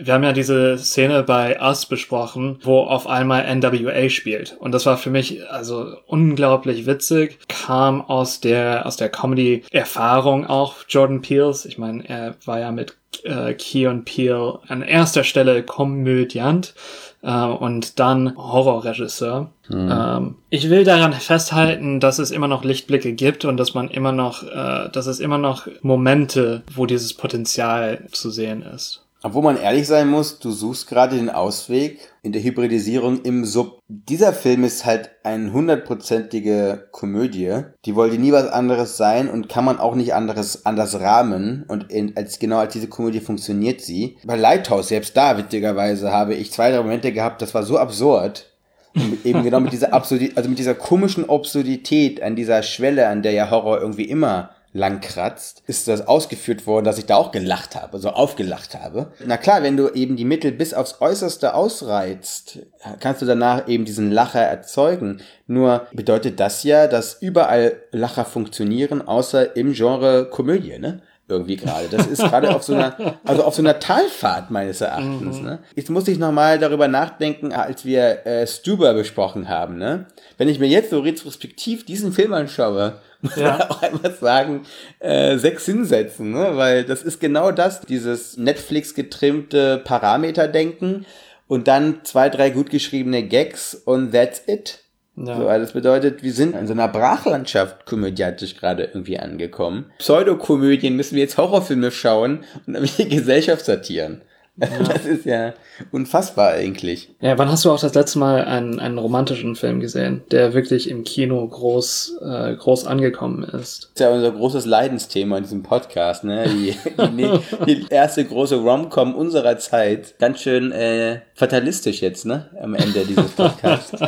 wir 0.00 0.14
haben 0.14 0.24
ja 0.24 0.32
diese 0.32 0.78
Szene 0.78 1.22
bei 1.22 1.60
Us 1.60 1.86
besprochen, 1.86 2.58
wo 2.62 2.80
auf 2.80 3.06
einmal 3.06 3.44
NWA 3.54 4.08
spielt. 4.08 4.56
Und 4.58 4.72
das 4.72 4.86
war 4.86 4.96
für 4.96 5.10
mich 5.10 5.48
also 5.50 5.96
unglaublich 6.06 6.86
witzig. 6.86 7.38
Kam 7.48 8.00
aus 8.00 8.40
der, 8.40 8.86
aus 8.86 8.96
der 8.96 9.08
Comedy-Erfahrung 9.08 10.46
auch 10.46 10.76
Jordan 10.88 11.22
Peels. 11.22 11.64
Ich 11.64 11.78
meine, 11.78 12.08
er 12.08 12.36
war 12.44 12.60
ja 12.60 12.70
mit 12.70 12.96
äh, 13.24 13.54
Key 13.54 13.86
und 13.86 14.04
Peele 14.04 14.60
an 14.68 14.82
erster 14.82 15.24
Stelle 15.24 15.62
Komödiant 15.62 16.74
äh, 17.22 17.44
und 17.44 17.98
dann 17.98 18.36
Horrorregisseur. 18.36 19.50
Ähm, 19.70 20.36
ich 20.50 20.70
will 20.70 20.84
daran 20.84 21.12
festhalten, 21.12 22.00
dass 22.00 22.18
es 22.18 22.30
immer 22.30 22.48
noch 22.48 22.64
Lichtblicke 22.64 23.12
gibt 23.12 23.44
und 23.44 23.56
dass 23.56 23.74
man 23.74 23.88
immer 23.88 24.12
noch, 24.12 24.44
äh, 24.44 24.88
dass 24.90 25.06
es 25.06 25.20
immer 25.20 25.38
noch 25.38 25.66
Momente, 25.82 26.62
wo 26.72 26.86
dieses 26.86 27.14
Potenzial 27.14 28.06
zu 28.12 28.30
sehen 28.30 28.62
ist. 28.62 29.04
Obwohl 29.22 29.42
man 29.42 29.56
ehrlich 29.56 29.86
sein 29.86 30.08
muss, 30.08 30.38
du 30.38 30.52
suchst 30.52 30.88
gerade 30.88 31.16
den 31.16 31.28
Ausweg 31.28 31.98
in 32.22 32.32
der 32.32 32.42
Hybridisierung 32.42 33.22
im 33.22 33.44
Sub. 33.44 33.80
Dieser 33.88 34.32
Film 34.32 34.62
ist 34.62 34.84
halt 34.84 35.10
eine 35.24 35.52
hundertprozentige 35.52 36.88
Komödie. 36.92 37.62
Die 37.84 37.96
wollte 37.96 38.18
nie 38.18 38.30
was 38.30 38.46
anderes 38.48 38.96
sein 38.96 39.28
und 39.28 39.48
kann 39.48 39.64
man 39.64 39.80
auch 39.80 39.96
nicht 39.96 40.14
anderes 40.14 40.64
anders 40.66 41.00
rahmen. 41.00 41.64
Und 41.66 41.90
in, 41.90 42.16
als 42.16 42.38
genau 42.38 42.58
als 42.58 42.74
diese 42.74 42.88
Komödie 42.88 43.20
funktioniert 43.20 43.80
sie. 43.80 44.18
Bei 44.24 44.36
Lighthouse, 44.36 44.88
selbst 44.88 45.16
da, 45.16 45.36
witzigerweise, 45.36 46.12
habe 46.12 46.34
ich 46.34 46.52
zwei, 46.52 46.70
drei 46.70 46.78
Momente 46.78 47.12
gehabt, 47.12 47.42
das 47.42 47.54
war 47.54 47.64
so 47.64 47.76
absurd. 47.76 48.46
Und 48.94 49.24
eben 49.26 49.42
genau 49.42 49.60
mit 49.60 49.72
dieser 49.72 49.92
Absurdität, 49.92 50.36
also 50.36 50.48
mit 50.48 50.58
dieser 50.58 50.74
komischen 50.74 51.28
Absurdität 51.28 52.22
an 52.22 52.36
dieser 52.36 52.62
Schwelle, 52.62 53.08
an 53.08 53.22
der 53.22 53.32
ja 53.32 53.50
Horror 53.50 53.80
irgendwie 53.80 54.04
immer 54.04 54.50
lang 54.78 55.00
kratzt, 55.00 55.62
ist 55.66 55.88
das 55.88 56.06
ausgeführt 56.06 56.66
worden, 56.66 56.84
dass 56.84 56.98
ich 56.98 57.04
da 57.06 57.16
auch 57.16 57.32
gelacht 57.32 57.76
habe, 57.76 57.98
so 57.98 58.10
aufgelacht 58.10 58.74
habe. 58.74 59.12
Na 59.26 59.36
klar, 59.36 59.62
wenn 59.62 59.76
du 59.76 59.88
eben 59.90 60.16
die 60.16 60.24
Mittel 60.24 60.52
bis 60.52 60.72
aufs 60.72 61.00
Äußerste 61.00 61.54
ausreizt, 61.54 62.60
kannst 63.00 63.20
du 63.20 63.26
danach 63.26 63.68
eben 63.68 63.84
diesen 63.84 64.10
Lacher 64.10 64.40
erzeugen. 64.40 65.20
Nur 65.46 65.86
bedeutet 65.92 66.40
das 66.40 66.62
ja, 66.62 66.86
dass 66.86 67.20
überall 67.20 67.76
Lacher 67.90 68.24
funktionieren, 68.24 69.06
außer 69.06 69.56
im 69.56 69.72
Genre 69.72 70.30
Komödie, 70.30 70.78
ne? 70.78 71.02
Irgendwie 71.30 71.56
gerade. 71.56 71.88
Das 71.90 72.06
ist 72.06 72.22
gerade 72.22 72.54
auf 72.54 72.62
so 72.62 72.74
einer, 72.74 73.18
also 73.24 73.44
auf 73.44 73.54
so 73.54 73.60
einer 73.60 73.78
Talfahrt 73.78 74.50
meines 74.50 74.80
Erachtens, 74.80 75.40
ne? 75.42 75.58
Jetzt 75.76 75.90
muss 75.90 76.08
ich 76.08 76.18
nochmal 76.18 76.58
darüber 76.58 76.88
nachdenken, 76.88 77.52
als 77.52 77.84
wir 77.84 78.26
äh, 78.26 78.46
Stuber 78.46 78.94
besprochen 78.94 79.48
haben, 79.50 79.76
ne? 79.76 80.06
Wenn 80.38 80.48
ich 80.48 80.58
mir 80.58 80.68
jetzt 80.68 80.88
so 80.88 81.00
retrospektiv 81.00 81.84
diesen 81.84 82.12
Film 82.12 82.32
anschaue, 82.32 82.94
muss 83.20 83.36
Ja. 83.36 83.58
man 83.58 83.62
auch 83.68 83.82
einmal 83.82 84.14
sagen, 84.14 84.62
äh, 85.00 85.36
sechs 85.36 85.66
hinsetzen, 85.66 86.32
ne? 86.32 86.52
Weil 86.56 86.84
das 86.84 87.02
ist 87.02 87.20
genau 87.20 87.52
das, 87.52 87.82
dieses 87.82 88.38
Netflix 88.38 88.94
getrimmte 88.94 89.78
Parameterdenken 89.84 91.04
und 91.46 91.68
dann 91.68 92.00
zwei, 92.04 92.30
drei 92.30 92.48
gut 92.50 92.70
geschriebene 92.70 93.22
Gags 93.22 93.74
und 93.74 94.12
that's 94.12 94.42
it. 94.46 94.80
Ja. 95.24 95.36
So, 95.36 95.48
also 95.48 95.64
das 95.64 95.72
bedeutet, 95.72 96.22
wir 96.22 96.32
sind 96.32 96.54
in 96.54 96.66
so 96.66 96.72
einer 96.72 96.88
Brachlandschaft 96.88 97.86
komödiatisch 97.86 98.56
gerade 98.56 98.84
irgendwie 98.84 99.18
angekommen. 99.18 99.86
Pseudokomödien 99.98 100.96
müssen 100.96 101.16
wir 101.16 101.22
jetzt 101.22 101.38
Horrorfilme 101.38 101.90
schauen 101.90 102.44
und 102.66 102.78
die 102.98 103.08
Gesellschaft 103.08 103.64
sortieren. 103.64 104.22
Das 104.88 105.06
ist 105.06 105.24
ja 105.24 105.54
unfassbar 105.92 106.52
eigentlich. 106.52 107.10
Ja, 107.20 107.38
wann 107.38 107.48
hast 107.48 107.64
du 107.64 107.70
auch 107.70 107.78
das 107.78 107.94
letzte 107.94 108.18
Mal 108.18 108.44
einen, 108.44 108.80
einen 108.80 108.98
romantischen 108.98 109.54
Film 109.54 109.78
gesehen, 109.80 110.22
der 110.32 110.52
wirklich 110.52 110.90
im 110.90 111.04
Kino 111.04 111.46
groß, 111.46 112.18
äh, 112.22 112.56
groß 112.56 112.86
angekommen 112.86 113.44
ist? 113.44 113.52
Das 113.54 113.90
ist 113.94 114.00
ja 114.00 114.10
unser 114.10 114.32
großes 114.32 114.66
Leidensthema 114.66 115.36
in 115.36 115.44
diesem 115.44 115.62
Podcast, 115.62 116.24
ne? 116.24 116.48
Die, 116.48 116.74
die, 117.16 117.40
die 117.66 117.86
erste 117.88 118.24
große 118.24 118.56
Rom-Com 118.56 119.14
unserer 119.14 119.58
Zeit. 119.58 120.18
Ganz 120.18 120.40
schön 120.40 120.72
äh, 120.72 121.20
fatalistisch 121.34 122.02
jetzt, 122.02 122.26
ne? 122.26 122.50
Am 122.60 122.74
Ende 122.74 123.04
dieses 123.04 123.30
Podcasts. 123.30 123.92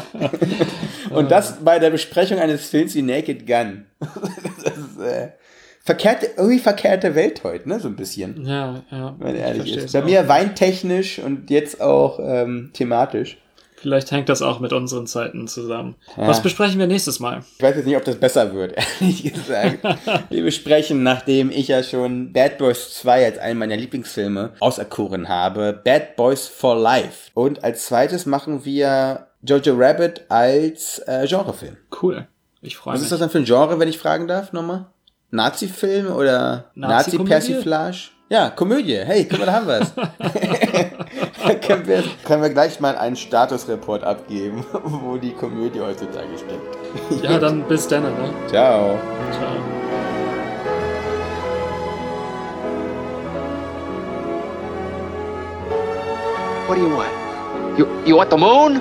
Und 1.21 1.31
das 1.31 1.65
bei 1.65 1.79
der 1.79 1.91
Besprechung 1.91 2.39
eines 2.39 2.69
Films 2.69 2.95
wie 2.95 3.03
Naked 3.03 3.47
Gun. 3.47 3.87
Das 4.63 4.77
ist 4.77 5.01
äh, 5.01 5.31
verkehrte, 5.83 6.31
irgendwie 6.37 6.59
verkehrte 6.59 7.15
Welt 7.15 7.43
heute, 7.45 7.69
ne? 7.69 7.81
So 7.81 7.89
ein 7.89 7.97
bisschen. 7.97 8.45
Ja, 8.47 8.83
ja. 8.91 9.17
Wenn 9.19 9.35
ich 9.35 9.41
ehrlich 9.41 9.77
ist. 9.77 9.93
Bei 9.93 10.03
mir 10.03 10.29
weintechnisch 10.29 11.19
und 11.19 11.49
jetzt 11.51 11.81
auch 11.81 12.19
ähm, 12.23 12.71
thematisch. 12.75 13.39
Vielleicht 13.81 14.11
hängt 14.11 14.29
das 14.29 14.43
auch 14.43 14.61
mit 14.61 14.75
unseren 14.75 15.07
Zeiten 15.07 15.49
zusammen. 15.49 15.95
Ja. 16.15 16.29
Was 16.29 16.43
besprechen 16.43 16.79
wir 16.79 16.87
nächstes 16.87 17.19
Mal? 17.19 17.43
Ich 17.57 17.63
weiß 17.63 17.77
jetzt 17.77 17.87
nicht, 17.87 17.97
ob 17.97 18.05
das 18.05 18.17
besser 18.17 18.53
wird, 18.53 18.75
ehrlich 19.01 19.33
gesagt. 19.33 19.79
Wir 20.29 20.43
besprechen, 20.43 21.03
nachdem 21.03 21.51
ich 21.51 21.69
ja 21.69 21.83
schon 21.83 22.31
Bad 22.35 22.59
Boys 22.59 22.93
2 22.99 23.25
als 23.25 23.39
einen 23.39 23.59
meiner 23.59 23.79
Lieblingsfilme 23.79 24.53
auserkoren 24.61 25.31
habe, 25.31 25.81
Bad 25.83 26.17
Boys 26.17 26.47
for 26.47 26.77
Life. 26.77 27.31
Und 27.33 27.65
als 27.65 27.87
zweites 27.87 28.27
machen 28.27 28.67
wir 28.67 29.30
Jojo 29.43 29.75
Rabbit 29.77 30.27
als 30.29 30.99
äh, 31.07 31.27
Genrefilm. 31.27 31.77
Cool. 32.03 32.27
Ich 32.61 32.77
freue 32.77 32.95
Was 32.95 33.01
mich. 33.01 33.07
ist 33.07 33.13
das 33.13 33.21
dann 33.21 33.31
für 33.31 33.39
ein 33.39 33.45
Genre, 33.45 33.79
wenn 33.79 33.89
ich 33.89 33.99
fragen 33.99 34.29
darf, 34.29 34.53
nochmal? 34.53 34.87
Nazi-Film 35.31 36.13
oder? 36.13 36.71
Nazi-Persiflage? 36.75 38.11
Ja, 38.29 38.51
Komödie. 38.51 38.99
Hey, 38.99 39.27
guck 39.29 39.39
mal, 39.39 39.47
da 39.47 39.53
haben 39.55 39.67
wir 39.67 39.81
es. 39.81 39.93
da 39.95 41.55
können 41.55 41.87
wir, 41.87 42.05
können 42.25 42.43
wir 42.43 42.51
gleich 42.51 42.79
mal 42.81 42.97
einen 42.97 43.17
Statusreport 43.17 44.05
abgeben, 44.05 44.65
wo 44.85 45.17
die 45.17 45.33
Komödie 45.33 45.81
heutzutage 45.81 46.29
steckt. 46.37 47.25
Ja, 47.25 47.39
dann 47.39 47.63
bis 47.67 47.89
dann, 47.89 48.03
ne? 48.03 48.11
Ciao. 48.49 48.99
Ciao. 49.33 49.57
What 56.69 56.77
do 56.77 56.83
you 56.83 56.95
want? 56.95 57.11
You 57.79 57.87
you 58.05 58.17
want 58.17 58.31
the 58.31 58.37
moon? 58.37 58.81